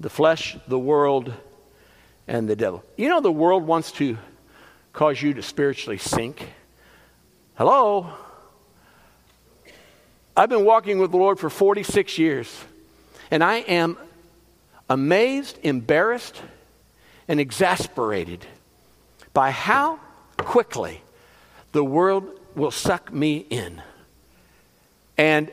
The 0.00 0.10
flesh, 0.10 0.56
the 0.68 0.78
world, 0.78 1.32
and 2.26 2.48
the 2.48 2.56
devil. 2.56 2.84
You 2.96 3.08
know, 3.08 3.20
the 3.20 3.32
world 3.32 3.64
wants 3.64 3.92
to 3.92 4.18
cause 4.92 5.20
you 5.20 5.34
to 5.34 5.42
spiritually 5.42 5.98
sink. 5.98 6.48
Hello? 7.56 8.12
I've 10.36 10.48
been 10.48 10.64
walking 10.64 10.98
with 10.98 11.10
the 11.10 11.16
Lord 11.16 11.40
for 11.40 11.50
46 11.50 12.16
years, 12.16 12.64
and 13.30 13.42
I 13.42 13.56
am 13.56 13.96
amazed, 14.88 15.58
embarrassed, 15.62 16.40
and 17.26 17.40
exasperated 17.40 18.46
by 19.38 19.52
how 19.52 20.00
quickly 20.36 21.00
the 21.70 21.84
world 21.84 22.28
will 22.56 22.72
suck 22.72 23.12
me 23.12 23.46
in 23.50 23.80
and 25.16 25.48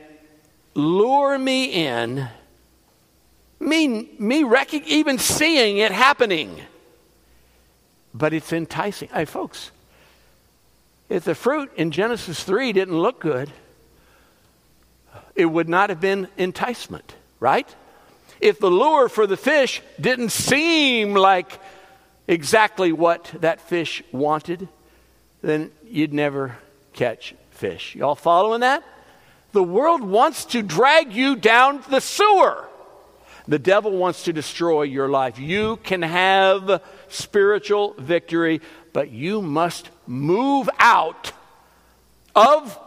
lure 0.74 1.38
me 1.38 1.66
in, 1.66 2.26
me, 3.60 4.10
me 4.18 4.42
rec- 4.42 4.74
even 4.74 5.20
seeing 5.20 5.78
it 5.78 5.92
happening. 5.92 6.60
But 8.12 8.32
it's 8.32 8.52
enticing. 8.52 9.08
Hey, 9.10 9.24
folks, 9.24 9.70
if 11.08 11.22
the 11.22 11.36
fruit 11.36 11.70
in 11.76 11.92
Genesis 11.92 12.42
3 12.42 12.72
didn't 12.72 12.98
look 12.98 13.20
good, 13.20 13.52
it 15.36 15.46
would 15.46 15.68
not 15.68 15.90
have 15.90 16.00
been 16.00 16.26
enticement, 16.36 17.14
right? 17.38 17.72
If 18.40 18.58
the 18.58 18.68
lure 18.68 19.08
for 19.08 19.28
the 19.28 19.36
fish 19.36 19.80
didn't 20.00 20.30
seem 20.30 21.14
like 21.14 21.60
exactly 22.28 22.92
what 22.92 23.32
that 23.40 23.60
fish 23.60 24.02
wanted, 24.12 24.68
then 25.42 25.70
you'd 25.88 26.12
never 26.12 26.56
catch 26.92 27.34
fish. 27.50 27.94
Y'all 27.94 28.14
following 28.14 28.60
that? 28.60 28.82
The 29.52 29.62
world 29.62 30.02
wants 30.02 30.44
to 30.46 30.62
drag 30.62 31.12
you 31.12 31.36
down 31.36 31.82
the 31.88 32.00
sewer. 32.00 32.68
The 33.48 33.58
devil 33.58 33.92
wants 33.92 34.24
to 34.24 34.32
destroy 34.32 34.82
your 34.82 35.08
life. 35.08 35.38
You 35.38 35.76
can 35.84 36.02
have 36.02 36.82
spiritual 37.08 37.94
victory, 37.96 38.60
but 38.92 39.10
you 39.10 39.40
must 39.40 39.88
move 40.06 40.68
out 40.78 41.32
of 42.34 42.78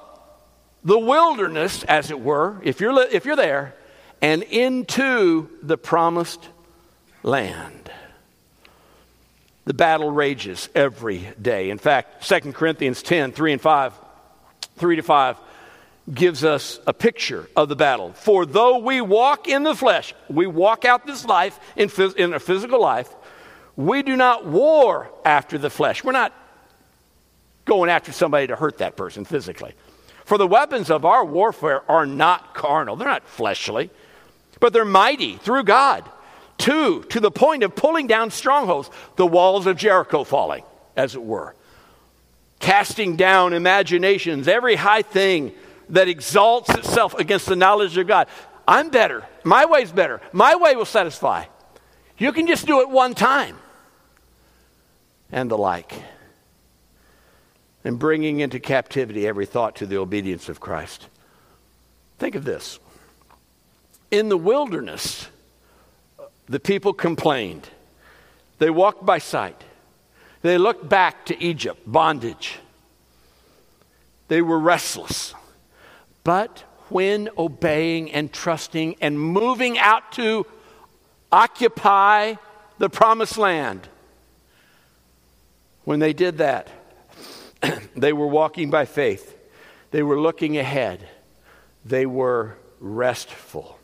the 0.84 1.00
wilderness, 1.00 1.84
as 1.84 2.12
it 2.12 2.20
were, 2.20 2.58
if 2.64 2.80
you're, 2.80 3.02
if 3.08 3.26
you're 3.26 3.36
there, 3.36 3.76
and 4.22 4.44
into 4.44 5.50
the 5.62 5.78
promised 5.78 6.50
land. 7.24 7.92
The 9.70 9.76
battle 9.76 10.10
rages 10.10 10.68
every 10.74 11.30
day. 11.40 11.70
In 11.70 11.78
fact, 11.78 12.28
2 12.28 12.54
Corinthians 12.54 13.04
10 13.04 13.34
3 13.34 13.52
and 13.54 13.62
5, 13.62 13.94
3 14.78 14.96
to 14.96 15.04
5 15.04 15.38
gives 16.12 16.44
us 16.44 16.80
a 16.88 16.92
picture 16.92 17.48
of 17.56 17.70
the 17.70 17.76
battle. 17.76 18.14
For 18.14 18.48
though 18.48 18.80
we 18.80 19.00
walk 19.00 19.48
in 19.48 19.62
the 19.62 19.76
flesh, 19.76 20.16
we 20.28 20.48
walk 20.48 20.86
out 20.86 21.06
this 21.06 21.24
life 21.24 21.60
in, 21.76 21.88
phys- 21.88 22.16
in 22.16 22.34
a 22.34 22.40
physical 22.40 22.82
life, 22.82 23.14
we 23.76 24.02
do 24.02 24.16
not 24.16 24.44
war 24.44 25.12
after 25.24 25.60
the 25.60 25.70
flesh. 25.70 26.04
We're 26.04 26.14
not 26.14 26.34
going 27.66 27.92
after 27.92 28.12
somebody 28.12 28.48
to 28.48 28.56
hurt 28.56 28.80
that 28.80 28.98
person 28.98 29.24
physically. 29.24 29.76
For 30.26 30.40
the 30.40 30.48
weapons 30.48 30.90
of 30.90 31.06
our 31.06 31.24
warfare 31.24 31.84
are 31.88 32.08
not 32.08 32.56
carnal, 32.56 32.96
they're 32.96 33.08
not 33.08 33.28
fleshly, 33.28 33.92
but 34.60 34.74
they're 34.74 34.84
mighty 34.84 35.38
through 35.38 35.66
God. 35.66 36.10
Two, 36.60 37.04
to 37.04 37.22
the 37.22 37.32
point 37.32 37.64
of 37.64 37.74
pulling 37.74 38.06
down 38.06 38.32
strongholds, 38.32 38.92
the 39.16 39.26
walls 39.26 39.66
of 39.66 39.78
Jericho 39.78 40.26
falling, 40.26 40.64
as 40.96 41.16
it 41.16 41.24
were. 41.24 41.56
Casting 42.60 43.16
down 43.16 43.54
imaginations, 43.54 44.48
every 44.48 44.76
high 44.76 45.02
thing 45.02 45.54
that 45.88 46.10
exalts 46.10 46.70
itself 46.70 47.16
against 47.16 47.46
the 47.46 47.56
knowledge 47.56 47.98
of 47.98 48.06
God. 48.08 48.28
I'm 48.68 48.90
better. 48.90 49.26
My 49.44 49.66
way's 49.66 49.92
better. 49.92 50.22
My 50.34 50.56
way 50.58 50.76
will 50.76 50.86
satisfy. 50.86 51.46
You 52.18 52.34
can 52.34 52.46
just 52.46 52.68
do 52.68 52.82
it 52.82 52.90
one 52.90 53.16
time. 53.16 53.58
And 55.32 55.50
the 55.50 55.58
like. 55.58 55.94
And 57.86 57.98
bringing 57.98 58.42
into 58.42 58.60
captivity 58.60 59.26
every 59.26 59.46
thought 59.46 59.78
to 59.78 59.86
the 59.86 59.98
obedience 59.98 60.50
of 60.50 60.60
Christ. 60.60 61.08
Think 62.20 62.36
of 62.36 62.44
this. 62.44 62.80
In 64.12 64.28
the 64.28 64.38
wilderness, 64.38 65.30
the 66.50 66.60
people 66.60 66.94
complained. 66.94 67.70
They 68.58 68.72
walked 68.72 69.06
by 69.06 69.20
sight. 69.20 69.64
They 70.42 70.58
looked 70.58 70.90
back 70.90 71.26
to 71.28 71.42
Egypt, 71.42 71.80
bondage. 71.86 72.58
They 74.28 74.42
were 74.42 74.60
restless. 74.60 75.34
But 76.24 76.64
when 76.90 77.30
obeying 77.38 78.12
and 78.12 78.34
trusting 78.34 78.96
and 79.00 79.20
moving 79.20 79.78
out 79.78 80.12
to 80.14 80.46
occupy 81.32 82.36
the 82.80 82.90
promised 82.90 83.38
land, 83.38 83.88
when 85.84 86.00
they 86.00 86.14
did 86.14 86.40
that, 86.40 86.70
they 87.96 88.14
were 88.14 88.28
walking 88.28 88.70
by 88.70 88.86
faith. 88.86 89.38
They 89.92 90.04
were 90.04 90.20
looking 90.20 90.58
ahead. 90.58 91.08
They 91.86 92.06
were 92.06 92.58
restful. 92.80 93.80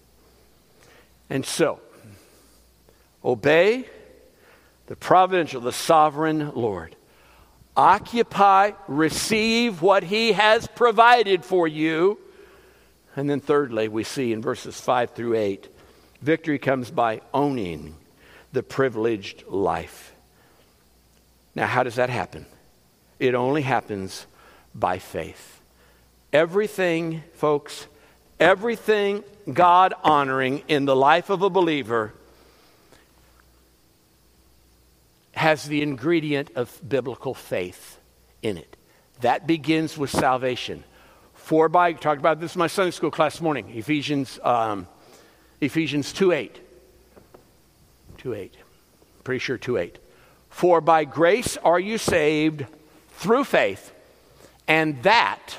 And 1.29 1.45
so, 1.45 1.79
obey 3.25 3.85
the 4.87 4.95
providential, 4.95 5.59
the 5.59 5.73
sovereign 5.73 6.51
Lord. 6.53 6.95
Occupy, 7.75 8.71
receive 8.87 9.81
what 9.81 10.03
He 10.03 10.33
has 10.33 10.67
provided 10.67 11.43
for 11.43 11.67
you 11.67 12.19
and 13.15 13.29
then, 13.29 13.39
thirdly, 13.39 13.87
we 13.87 14.03
see 14.03 14.33
in 14.33 14.41
verses 14.41 14.79
5 14.79 15.11
through 15.11 15.35
8, 15.35 15.67
victory 16.21 16.59
comes 16.59 16.91
by 16.91 17.21
owning 17.33 17.95
the 18.51 18.63
privileged 18.63 19.47
life. 19.47 20.13
Now, 21.55 21.67
how 21.67 21.83
does 21.83 21.95
that 21.95 22.09
happen? 22.09 22.45
It 23.19 23.33
only 23.33 23.61
happens 23.61 24.27
by 24.73 24.99
faith. 24.99 25.61
Everything, 26.33 27.23
folks, 27.33 27.87
everything 28.39 29.23
God 29.51 29.93
honoring 30.03 30.63
in 30.67 30.83
the 30.83 30.95
life 30.95 31.29
of 31.29 31.41
a 31.41 31.49
believer 31.49 32.13
has 35.35 35.65
the 35.65 35.81
ingredient 35.81 36.51
of 36.55 36.81
biblical 36.87 37.33
faith 37.33 37.99
in 38.41 38.57
it. 38.57 38.77
That 39.21 39.45
begins 39.45 39.97
with 39.97 40.09
salvation. 40.09 40.83
For 41.33 41.69
by, 41.69 41.93
talked 41.93 42.19
about 42.19 42.39
this 42.39 42.55
in 42.55 42.59
my 42.59 42.67
Sunday 42.67 42.91
school 42.91 43.11
class 43.11 43.39
morning, 43.41 43.69
Ephesians, 43.75 44.39
um, 44.43 44.87
Ephesians 45.61 46.11
2 46.13 46.31
8. 46.31 46.59
2 48.17 48.33
8. 48.33 48.53
Pretty 49.23 49.39
sure 49.39 49.57
2 49.57 49.77
8. 49.77 49.99
For 50.49 50.81
by 50.81 51.03
grace 51.03 51.57
are 51.57 51.79
you 51.79 51.97
saved 51.97 52.65
through 53.11 53.43
faith, 53.43 53.91
and 54.67 55.03
that, 55.03 55.57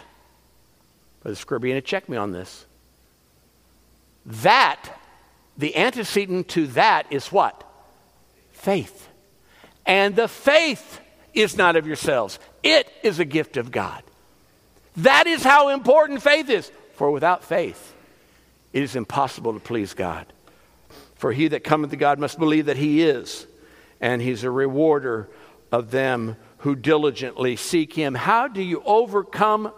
Brother 1.23 1.37
Scribiana, 1.37 1.85
check 1.85 2.09
me 2.09 2.17
on 2.17 2.33
this. 2.33 2.67
That, 4.25 4.99
the 5.57 5.77
antecedent 5.77 6.49
to 6.49 6.67
that 6.69 7.07
is 7.11 7.31
what? 7.31 7.63
Faith. 8.53 9.09
And 9.87 10.17
the 10.17 10.29
faith 10.29 11.01
is 11.33 11.57
not 11.57 11.77
of 11.77 11.87
yourselves, 11.87 12.39
it 12.63 12.91
is 13.03 13.19
a 13.19 13.25
gift 13.25 13.57
of 13.57 13.71
God. 13.71 14.03
That 14.99 15.27
is 15.27 15.45
how 15.45 15.69
important 15.69 16.23
faith 16.23 16.49
is. 16.49 16.71
For 16.95 17.11
without 17.11 17.45
faith, 17.45 17.95
it 18.73 18.83
is 18.83 18.97
impossible 18.97 19.53
to 19.53 19.61
please 19.61 19.93
God. 19.93 20.27
For 21.17 21.31
he 21.33 21.49
that 21.49 21.63
cometh 21.63 21.91
to 21.91 21.97
God 21.97 22.19
must 22.19 22.39
believe 22.39 22.67
that 22.67 22.79
he 22.79 23.03
is, 23.03 23.47
and 24.01 24.21
he's 24.21 24.45
a 24.45 24.51
rewarder 24.51 25.29
of 25.71 25.91
them 25.91 26.37
who 26.59 26.75
diligently 26.75 27.57
seek 27.57 27.93
him. 27.93 28.15
How 28.15 28.49
do 28.49 28.63
you 28.63 28.83
overcome 28.85 29.73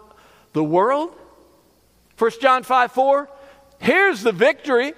the 0.53 0.63
world? 0.63 1.13
1 2.17 2.31
John 2.41 2.63
5 2.63 2.91
4. 2.91 3.29
Here's 3.79 4.23
the 4.23 4.31
victory. 4.31 4.93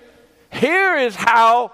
Here 0.51 0.97
is 0.97 1.15
how 1.15 1.71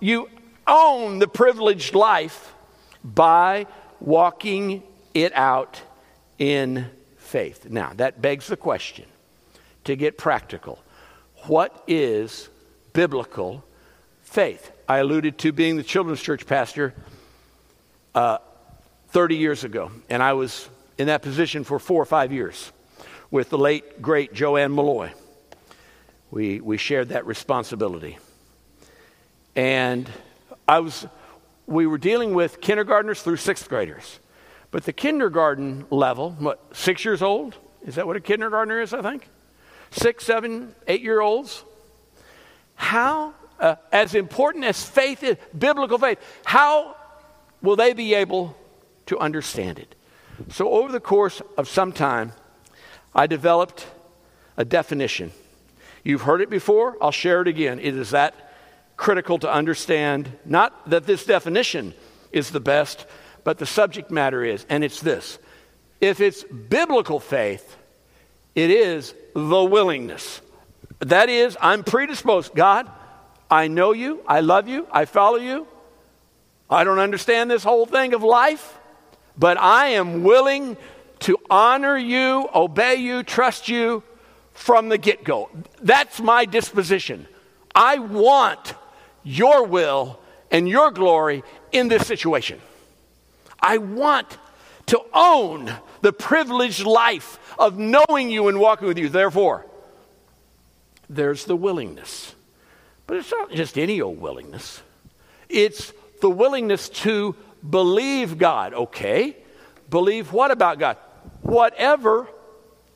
you 0.00 0.28
own 0.66 1.18
the 1.18 1.28
privileged 1.28 1.94
life 1.94 2.54
by 3.04 3.66
walking 4.00 4.82
it 5.14 5.32
out 5.34 5.80
in 6.38 6.86
faith. 7.16 7.66
Now, 7.68 7.92
that 7.96 8.20
begs 8.20 8.46
the 8.46 8.56
question 8.56 9.06
to 9.84 9.96
get 9.96 10.18
practical 10.18 10.78
what 11.44 11.82
is 11.86 12.50
biblical 12.92 13.64
faith? 14.22 14.72
I 14.88 14.98
alluded 14.98 15.38
to 15.38 15.52
being 15.52 15.76
the 15.76 15.82
children's 15.82 16.20
church 16.20 16.46
pastor 16.46 16.94
uh, 18.14 18.38
30 19.08 19.36
years 19.36 19.64
ago, 19.64 19.90
and 20.08 20.22
I 20.22 20.34
was 20.34 20.68
in 20.98 21.06
that 21.06 21.22
position 21.22 21.64
for 21.64 21.78
four 21.78 22.02
or 22.02 22.06
five 22.06 22.32
years 22.32 22.72
with 23.30 23.48
the 23.50 23.58
late, 23.58 24.02
great 24.02 24.34
Joanne 24.34 24.74
Malloy. 24.74 25.12
We, 26.30 26.60
we 26.60 26.76
shared 26.76 27.08
that 27.08 27.26
responsibility. 27.26 28.18
And 29.56 30.08
I 30.68 30.80
was, 30.80 31.06
we 31.70 31.86
were 31.86 31.98
dealing 31.98 32.34
with 32.34 32.60
kindergartners 32.60 33.22
through 33.22 33.36
sixth 33.36 33.68
graders. 33.68 34.18
But 34.72 34.84
the 34.84 34.92
kindergarten 34.92 35.86
level, 35.90 36.32
what, 36.32 36.76
six 36.76 37.04
years 37.04 37.22
old? 37.22 37.56
Is 37.86 37.94
that 37.94 38.06
what 38.06 38.16
a 38.16 38.20
kindergartner 38.20 38.80
is, 38.80 38.92
I 38.92 39.02
think? 39.02 39.28
Six, 39.90 40.24
seven, 40.24 40.74
eight 40.86 41.00
year 41.00 41.20
olds? 41.20 41.64
How, 42.74 43.34
uh, 43.58 43.76
as 43.92 44.14
important 44.14 44.64
as 44.64 44.84
faith 44.84 45.22
is, 45.22 45.36
biblical 45.56 45.98
faith, 45.98 46.18
how 46.44 46.96
will 47.62 47.76
they 47.76 47.92
be 47.92 48.14
able 48.14 48.56
to 49.06 49.18
understand 49.18 49.78
it? 49.78 49.94
So, 50.50 50.70
over 50.70 50.90
the 50.90 51.00
course 51.00 51.42
of 51.56 51.68
some 51.68 51.92
time, 51.92 52.32
I 53.14 53.26
developed 53.26 53.86
a 54.56 54.64
definition. 54.64 55.32
You've 56.02 56.22
heard 56.22 56.40
it 56.40 56.48
before, 56.48 56.96
I'll 57.00 57.10
share 57.10 57.42
it 57.42 57.48
again. 57.48 57.78
It 57.78 57.96
is 57.96 58.10
that 58.10 58.49
critical 59.00 59.38
to 59.38 59.50
understand. 59.50 60.30
Not 60.44 60.90
that 60.90 61.06
this 61.06 61.24
definition 61.24 61.94
is 62.32 62.50
the 62.50 62.60
best, 62.60 63.06
but 63.44 63.56
the 63.56 63.64
subject 63.64 64.10
matter 64.10 64.44
is, 64.44 64.66
and 64.68 64.84
it's 64.84 65.00
this. 65.00 65.38
If 66.02 66.20
it's 66.20 66.44
biblical 66.44 67.18
faith, 67.18 67.78
it 68.54 68.70
is 68.70 69.14
the 69.34 69.64
willingness. 69.64 70.42
That 70.98 71.30
is, 71.30 71.56
I'm 71.62 71.82
predisposed. 71.82 72.54
God, 72.54 72.90
I 73.50 73.68
know 73.68 73.92
you, 73.92 74.22
I 74.26 74.40
love 74.40 74.68
you, 74.68 74.86
I 74.92 75.06
follow 75.06 75.38
you. 75.38 75.66
I 76.68 76.84
don't 76.84 76.98
understand 76.98 77.50
this 77.50 77.64
whole 77.64 77.86
thing 77.86 78.12
of 78.12 78.22
life, 78.22 78.78
but 79.34 79.58
I 79.58 79.88
am 79.88 80.24
willing 80.24 80.76
to 81.20 81.38
honor 81.48 81.96
you, 81.96 82.50
obey 82.54 82.96
you, 82.96 83.22
trust 83.22 83.66
you 83.66 84.02
from 84.52 84.90
the 84.90 84.98
get 84.98 85.24
go. 85.24 85.48
That's 85.80 86.20
my 86.20 86.44
disposition. 86.44 87.26
I 87.74 87.98
want 87.98 88.74
your 89.22 89.64
will 89.64 90.18
and 90.50 90.68
your 90.68 90.90
glory 90.90 91.42
in 91.72 91.88
this 91.88 92.06
situation. 92.06 92.60
I 93.60 93.78
want 93.78 94.38
to 94.86 95.00
own 95.12 95.72
the 96.00 96.12
privileged 96.12 96.84
life 96.84 97.38
of 97.58 97.78
knowing 97.78 98.30
you 98.30 98.48
and 98.48 98.58
walking 98.58 98.88
with 98.88 98.98
you. 98.98 99.08
Therefore, 99.08 99.66
there's 101.08 101.44
the 101.44 101.56
willingness. 101.56 102.34
But 103.06 103.18
it's 103.18 103.30
not 103.30 103.50
just 103.50 103.76
any 103.76 104.00
old 104.00 104.20
willingness, 104.20 104.82
it's 105.48 105.92
the 106.20 106.30
willingness 106.30 106.88
to 106.88 107.34
believe 107.68 108.38
God. 108.38 108.72
Okay, 108.72 109.36
believe 109.88 110.32
what 110.32 110.50
about 110.50 110.78
God? 110.78 110.96
Whatever 111.42 112.28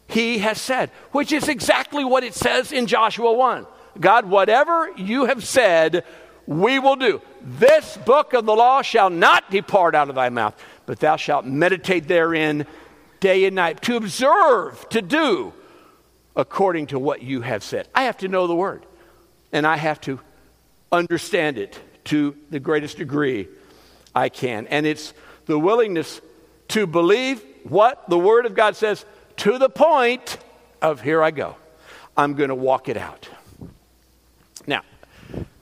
He 0.09 0.39
has 0.39 0.61
said, 0.61 0.91
which 1.13 1.33
is 1.33 1.49
exactly 1.49 2.05
what 2.05 2.25
it 2.25 2.35
says 2.35 2.73
in 2.73 2.87
Joshua 2.87 3.33
1. 3.33 3.67
God, 3.99 4.27
whatever 4.27 4.91
you 4.97 5.27
have 5.27 5.45
said, 5.45 6.05
we 6.47 6.79
will 6.79 6.97
do. 6.97 7.21
This 7.41 7.97
book 7.99 8.33
of 8.33 8.47
the 8.47 8.55
law 8.55 8.83
shall 8.83 9.11
not 9.11 9.51
depart 9.51 9.95
out 9.95 10.09
of 10.09 10.15
thy 10.15 10.29
mouth, 10.29 10.55
but 10.87 11.01
thou 11.01 11.17
shalt 11.17 11.45
meditate 11.45 12.09
therein 12.09 12.67
day 13.21 13.45
and 13.47 13.57
night, 13.57 13.81
to 13.83 13.97
observe, 13.97 14.87
to 14.91 15.01
do 15.01 15.53
according 16.37 16.89
to 16.89 16.99
what 16.99 17.23
you 17.23 17.41
have 17.41 17.63
said. 17.63 17.89
I 17.95 18.05
have 18.05 18.19
to 18.19 18.29
know 18.29 18.47
the 18.47 18.55
word, 18.55 18.85
and 19.53 19.67
I 19.67 19.77
have 19.77 20.01
to 20.03 20.21
understand 20.93 21.57
it 21.57 21.79
to 22.05 22.37
the 22.51 22.61
greatest 22.61 22.99
degree 22.99 23.49
I 24.15 24.29
can. 24.29 24.67
And 24.67 24.87
it's 24.87 25.15
the 25.47 25.59
willingness 25.59 26.21
to 26.69 26.87
believe 26.87 27.43
what 27.63 28.09
the 28.11 28.19
word 28.19 28.47
of 28.47 28.55
God 28.55 28.77
says 28.77 29.05
to 29.39 29.59
the 29.59 29.71
point 29.71 30.37
of 30.83 31.01
here 31.01 31.23
I 31.23 31.31
go. 31.31 31.57
I'm 32.17 32.35
going 32.35 32.51
to 32.51 32.55
walk 32.55 32.89
it 32.89 32.97
out. 32.97 33.29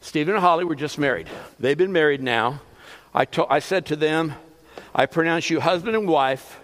Stephen 0.02 0.34
and 0.34 0.42
Holly 0.42 0.64
were 0.64 0.74
just 0.74 0.98
married. 0.98 1.28
They've 1.60 1.78
been 1.78 1.92
married 1.92 2.20
now. 2.20 2.60
I, 3.14 3.24
to, 3.26 3.46
I 3.50 3.60
said 3.60 3.86
to 3.86 3.96
them, 3.96 4.34
I 4.92 5.06
pronounce 5.06 5.48
you 5.48 5.60
husband 5.60 5.94
and 5.94 6.08
wife 6.08 6.60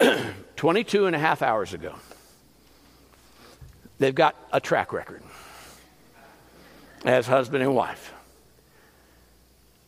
22 0.56 1.06
and 1.06 1.14
a 1.14 1.18
half 1.20 1.40
hours 1.40 1.72
ago. 1.72 1.94
They've 3.98 4.14
got 4.14 4.34
a 4.52 4.60
track 4.60 4.92
record 4.92 5.22
as 7.04 7.28
husband 7.28 7.62
and 7.62 7.76
wife. 7.76 8.12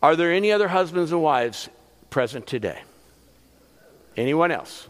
Are 0.01 0.15
there 0.15 0.33
any 0.33 0.53
other 0.53 0.69
husbands 0.69 1.11
and 1.11 1.21
wives 1.21 1.69
present 2.09 2.47
today? 2.47 2.83
Anyone 4.17 4.53
else? 4.53 4.87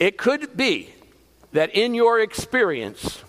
It 0.00 0.18
could 0.18 0.56
be 0.56 0.90
that 1.52 1.70
in 1.70 1.94
your 1.94 2.18
experience, 2.18 3.22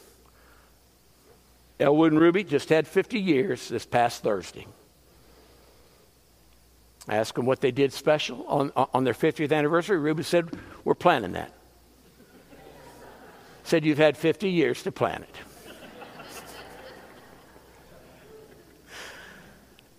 Elwood 1.82 2.12
and 2.12 2.22
Ruby 2.22 2.44
just 2.44 2.70
had 2.70 2.88
50 2.88 3.20
years 3.20 3.68
this 3.68 3.86
past 3.86 4.22
Thursday. 4.22 4.68
I 7.08 7.16
asked 7.16 7.36
them 7.36 7.48
what 7.48 7.60
they 7.60 7.72
did 7.72 7.92
special 7.92 8.46
on, 8.48 8.72
on 8.76 9.04
their 9.04 9.16
50th 9.16 9.52
anniversary. 9.52 9.98
Ruby 9.98 10.24
said, 10.24 10.50
We're 10.86 10.94
planning 10.94 11.32
that. 11.32 11.52
said, 13.64 13.84
You've 13.84 13.98
had 13.98 14.16
50 14.16 14.50
years 14.50 14.84
to 14.84 14.92
plan 14.92 15.24
it. 15.24 15.36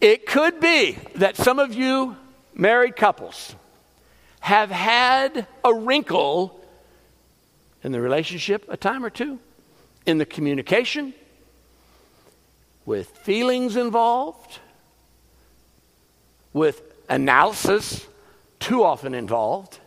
it 0.01 0.27
could 0.27 0.61
be 0.61 0.97
that 1.17 1.37
some 1.37 1.59
of 1.59 1.75
you 1.75 2.17
married 2.55 2.95
couples 2.95 3.57
have 4.39 4.71
had 4.71 5.47
a 5.65 5.75
wrinkle 5.75 6.61
in 7.83 7.91
the 7.91 8.01
relationship 8.01 8.65
a 8.69 8.77
time 8.77 9.05
or 9.05 9.11
two, 9.11 9.41
in 10.07 10.19
the 10.19 10.27
communication, 10.27 11.13
with 12.85 13.09
feelings 13.09 13.77
involved, 13.77 14.59
with 16.53 16.83
analysis 17.09 18.07
too 18.59 18.85
often 18.85 19.15
involved, 19.15 19.79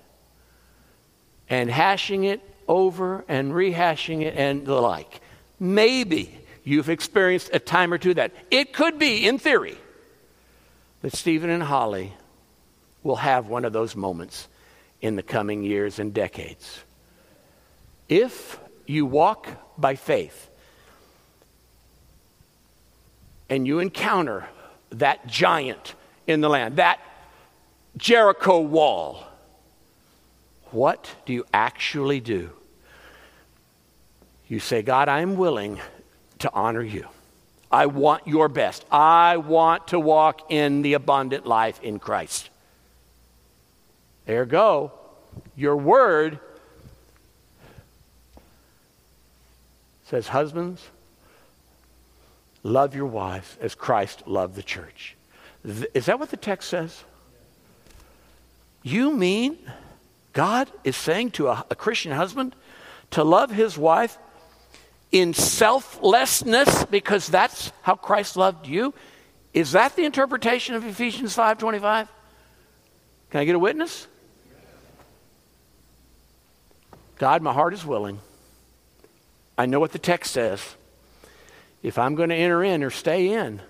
and 1.50 1.70
hashing 1.70 2.24
it 2.24 2.42
over 2.68 3.24
and 3.28 3.52
rehashing 3.52 4.22
it 4.22 4.36
and 4.36 4.66
the 4.66 4.74
like. 4.74 5.22
Maybe 5.60 6.38
you've 6.64 6.90
experienced 6.90 7.52
a 7.54 7.60
time 7.60 7.94
or 7.94 7.98
two 7.98 8.14
that. 8.16 8.32
It 8.52 8.74
could 8.74 8.98
be, 9.00 9.28
in 9.28 9.38
theory, 9.38 9.78
that 11.02 11.14
Stephen 11.14 11.50
and 11.50 11.64
Holly 11.64 12.14
will 13.04 13.18
have 13.18 13.48
one 13.48 13.66
of 13.66 13.74
those 13.74 13.96
moments 13.96 14.48
in 15.02 15.16
the 15.16 15.24
coming 15.24 15.64
years 15.64 16.00
and 16.00 16.14
decades. 16.14 16.84
If 18.10 18.60
you 18.88 19.06
walk 19.06 19.48
by 19.78 19.96
faith, 19.96 20.50
and 23.50 23.68
you 23.68 23.80
encounter 23.80 24.48
that 24.92 25.28
giant 25.28 25.96
in 26.28 26.42
the 26.42 26.50
land, 26.50 26.78
that 26.78 27.00
Jericho 27.98 28.60
wall, 28.60 29.24
what 30.72 31.16
do 31.26 31.34
you 31.34 31.46
actually 31.54 32.20
do? 32.20 32.50
You 34.48 34.60
say, 34.60 34.82
God, 34.82 35.10
I'm 35.10 35.38
willing 35.38 35.80
to 36.40 36.52
honor 36.54 36.82
you. 36.82 37.08
I 37.72 37.88
want 37.88 38.28
your 38.28 38.48
best. 38.48 38.86
I 38.92 39.38
want 39.38 39.88
to 39.88 40.00
walk 40.00 40.52
in 40.52 40.82
the 40.82 40.94
abundant 40.94 41.46
life 41.46 41.82
in 41.82 42.00
Christ. 42.00 42.50
There 44.26 44.46
go. 44.46 44.92
Your 45.56 45.76
word 45.76 46.40
says, 50.06 50.28
Husbands, 50.28 50.88
Love 52.66 52.96
your 52.96 53.06
wives 53.06 53.60
as 53.62 53.76
Christ 53.76 54.24
loved 54.26 54.56
the 54.56 54.64
church. 54.64 55.16
Is 55.94 56.08
that 56.08 56.18
what 56.18 56.32
the 56.32 56.38
text 56.38 56.68
says? 56.68 57.04
You 58.82 59.16
mean 59.16 59.60
God 60.34 60.68
is 60.84 60.96
saying 60.96 61.32
to 61.32 61.50
a, 61.50 61.64
a 61.70 61.76
Christian 61.76 62.12
husband 62.12 62.56
to 63.12 63.24
love 63.24 63.52
his 63.52 63.78
wife 63.78 64.18
in 65.12 65.36
selflessness 65.36 66.86
because 66.86 67.28
that's 67.28 67.72
how 67.84 67.94
Christ 67.94 68.36
loved 68.36 68.66
you? 68.66 68.96
Is 69.54 69.74
that 69.74 69.96
the 69.96 70.04
interpretation 70.04 70.74
of 70.74 70.84
Ephesians 70.84 71.36
5:25? 71.36 72.08
Can 73.30 73.42
I 73.42 73.46
get 73.46 73.54
a 73.54 73.60
witness? 73.60 74.08
God, 77.20 77.44
my 77.44 77.54
heart 77.54 77.76
is 77.76 77.86
willing. 77.86 78.20
I 79.56 79.68
know 79.68 79.80
what 79.80 79.92
the 79.92 80.00
text 80.00 80.34
says 80.34 80.76
if 81.86 82.00
I'm 82.00 82.16
going 82.16 82.30
to 82.30 82.36
enter 82.36 82.64
in 82.64 82.82
or 82.84 82.90
stay 82.90 83.30
in, 83.30 83.62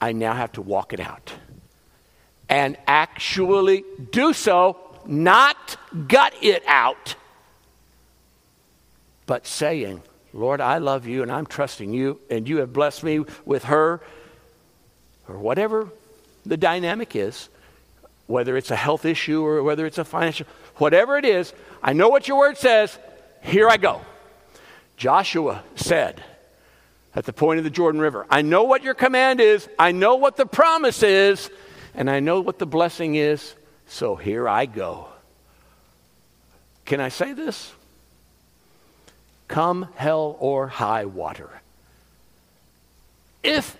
I 0.00 0.10
now 0.10 0.34
have 0.34 0.50
to 0.52 0.60
walk 0.60 0.92
it 0.92 0.98
out 0.98 1.32
and 2.48 2.76
actually 2.88 3.84
do 4.10 4.32
so, 4.32 4.76
not 5.06 5.76
gut 6.08 6.34
it 6.42 6.64
out, 6.66 7.14
but 9.26 9.46
saying, 9.46 10.02
Lord, 10.34 10.60
I 10.60 10.78
love 10.78 11.06
you 11.06 11.22
and 11.22 11.30
I'm 11.30 11.46
trusting 11.46 11.94
you, 11.94 12.18
and 12.28 12.48
you 12.48 12.56
have 12.56 12.72
blessed 12.72 13.04
me 13.04 13.24
with 13.44 13.64
her, 13.64 14.00
or 15.28 15.38
whatever 15.38 15.90
the 16.44 16.56
dynamic 16.56 17.14
is, 17.14 17.48
whether 18.26 18.56
it's 18.56 18.72
a 18.72 18.76
health 18.76 19.04
issue 19.04 19.44
or 19.44 19.62
whether 19.62 19.86
it's 19.86 19.98
a 19.98 20.04
financial, 20.04 20.48
whatever 20.74 21.16
it 21.18 21.24
is, 21.24 21.52
I 21.84 21.92
know 21.92 22.08
what 22.08 22.26
your 22.26 22.38
word 22.38 22.58
says, 22.58 22.98
here 23.42 23.68
I 23.68 23.76
go. 23.76 24.00
Joshua 24.96 25.62
said, 25.76 26.20
at 27.14 27.24
the 27.24 27.32
point 27.32 27.58
of 27.58 27.64
the 27.64 27.70
Jordan 27.70 28.00
River. 28.00 28.26
I 28.30 28.42
know 28.42 28.64
what 28.64 28.82
your 28.82 28.94
command 28.94 29.40
is, 29.40 29.68
I 29.78 29.92
know 29.92 30.16
what 30.16 30.36
the 30.36 30.46
promise 30.46 31.02
is, 31.02 31.50
and 31.94 32.10
I 32.10 32.20
know 32.20 32.40
what 32.40 32.58
the 32.58 32.66
blessing 32.66 33.14
is, 33.14 33.54
so 33.86 34.16
here 34.16 34.48
I 34.48 34.66
go. 34.66 35.08
Can 36.84 37.00
I 37.00 37.08
say 37.08 37.32
this? 37.32 37.72
Come 39.48 39.88
hell 39.96 40.36
or 40.40 40.68
high 40.68 41.04
water. 41.04 41.50
If 43.42 43.76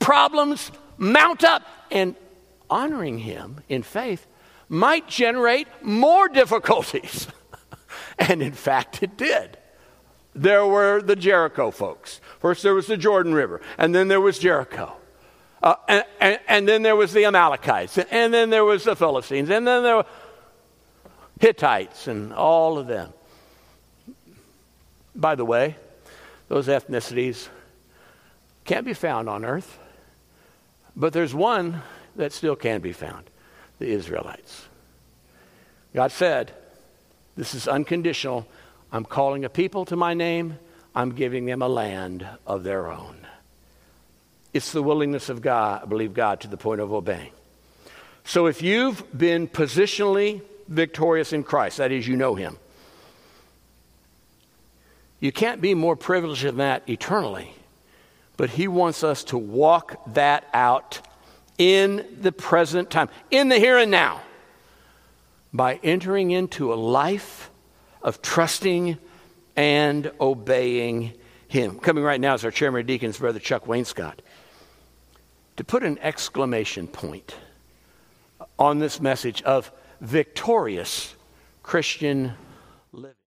problems 0.00 0.70
mount 0.98 1.44
up 1.44 1.62
and 1.90 2.14
honoring 2.68 3.18
him 3.18 3.60
in 3.68 3.82
faith 3.82 4.26
might 4.68 5.06
generate 5.06 5.68
more 5.82 6.28
difficulties. 6.28 7.28
and 8.18 8.42
in 8.42 8.52
fact, 8.52 9.02
it 9.02 9.16
did. 9.16 9.58
There 10.34 10.66
were 10.66 11.02
the 11.02 11.16
Jericho 11.16 11.70
folks 11.70 12.20
First, 12.42 12.64
there 12.64 12.74
was 12.74 12.88
the 12.88 12.96
Jordan 12.96 13.32
River, 13.32 13.60
and 13.78 13.94
then 13.94 14.08
there 14.08 14.20
was 14.20 14.36
Jericho. 14.36 14.94
Uh, 15.62 15.76
and, 15.86 16.04
and, 16.20 16.40
and, 16.48 16.68
then 16.68 16.82
there 16.82 16.96
was 16.96 17.12
the 17.12 17.24
Amalekites, 17.24 17.96
and 17.98 18.34
then 18.34 18.50
there 18.50 18.64
was 18.64 18.82
the 18.82 18.96
Philistines, 18.96 19.48
and 19.48 19.64
then 19.64 19.84
there 19.84 19.98
were 19.98 20.06
Hittites, 21.38 22.08
and 22.08 22.32
all 22.32 22.78
of 22.78 22.88
them. 22.88 23.12
By 25.14 25.36
the 25.36 25.44
way, 25.44 25.76
those 26.48 26.66
ethnicities 26.66 27.46
can't 28.64 28.84
be 28.84 28.94
found 28.94 29.28
on 29.28 29.44
earth, 29.44 29.78
but 30.96 31.12
there's 31.12 31.32
one 31.32 31.80
that 32.16 32.32
still 32.32 32.56
can 32.56 32.80
be 32.80 32.92
found 32.92 33.30
the 33.78 33.86
Israelites. 33.86 34.66
God 35.94 36.10
said, 36.10 36.50
This 37.36 37.54
is 37.54 37.68
unconditional. 37.68 38.48
I'm 38.90 39.04
calling 39.04 39.44
a 39.44 39.48
people 39.48 39.84
to 39.84 39.96
my 39.96 40.12
name, 40.12 40.58
I'm 40.94 41.12
giving 41.14 41.46
them 41.46 41.62
a 41.62 41.68
land 41.68 42.26
of 42.46 42.64
their 42.64 42.90
own. 42.90 43.26
It's 44.52 44.72
the 44.72 44.82
willingness 44.82 45.28
of 45.28 45.40
God, 45.40 45.82
I 45.82 45.86
believe 45.86 46.12
God, 46.12 46.40
to 46.40 46.48
the 46.48 46.56
point 46.56 46.80
of 46.80 46.92
obeying. 46.92 47.32
So 48.24 48.46
if 48.46 48.62
you've 48.62 49.04
been 49.16 49.48
positionally 49.48 50.42
victorious 50.68 51.32
in 51.32 51.42
Christ, 51.42 51.78
that 51.78 51.90
is, 51.90 52.06
you 52.06 52.16
know 52.16 52.34
Him, 52.34 52.58
you 55.20 55.32
can't 55.32 55.60
be 55.60 55.74
more 55.74 55.96
privileged 55.96 56.44
than 56.44 56.58
that 56.58 56.88
eternally. 56.88 57.52
But 58.36 58.50
He 58.50 58.68
wants 58.68 59.02
us 59.04 59.24
to 59.24 59.38
walk 59.38 60.14
that 60.14 60.48
out 60.52 61.00
in 61.58 62.06
the 62.20 62.32
present 62.32 62.90
time, 62.90 63.08
in 63.30 63.48
the 63.48 63.58
here 63.58 63.78
and 63.78 63.90
now, 63.90 64.20
by 65.52 65.78
entering 65.82 66.30
into 66.30 66.72
a 66.72 66.76
life 66.76 67.50
of 68.02 68.20
trusting 68.20 68.98
and 69.56 70.10
obeying 70.20 71.12
Him. 71.48 71.78
Coming 71.78 72.04
right 72.04 72.20
now 72.20 72.34
is 72.34 72.44
our 72.44 72.50
chairman 72.50 72.80
of 72.80 72.86
deacons, 72.86 73.18
Brother 73.18 73.38
Chuck 73.38 73.66
Wainscott 73.66 74.18
to 75.56 75.64
put 75.64 75.82
an 75.82 75.98
exclamation 76.00 76.86
point 76.86 77.34
on 78.58 78.78
this 78.78 79.00
message 79.00 79.42
of 79.42 79.70
victorious 80.00 81.14
Christian 81.62 82.32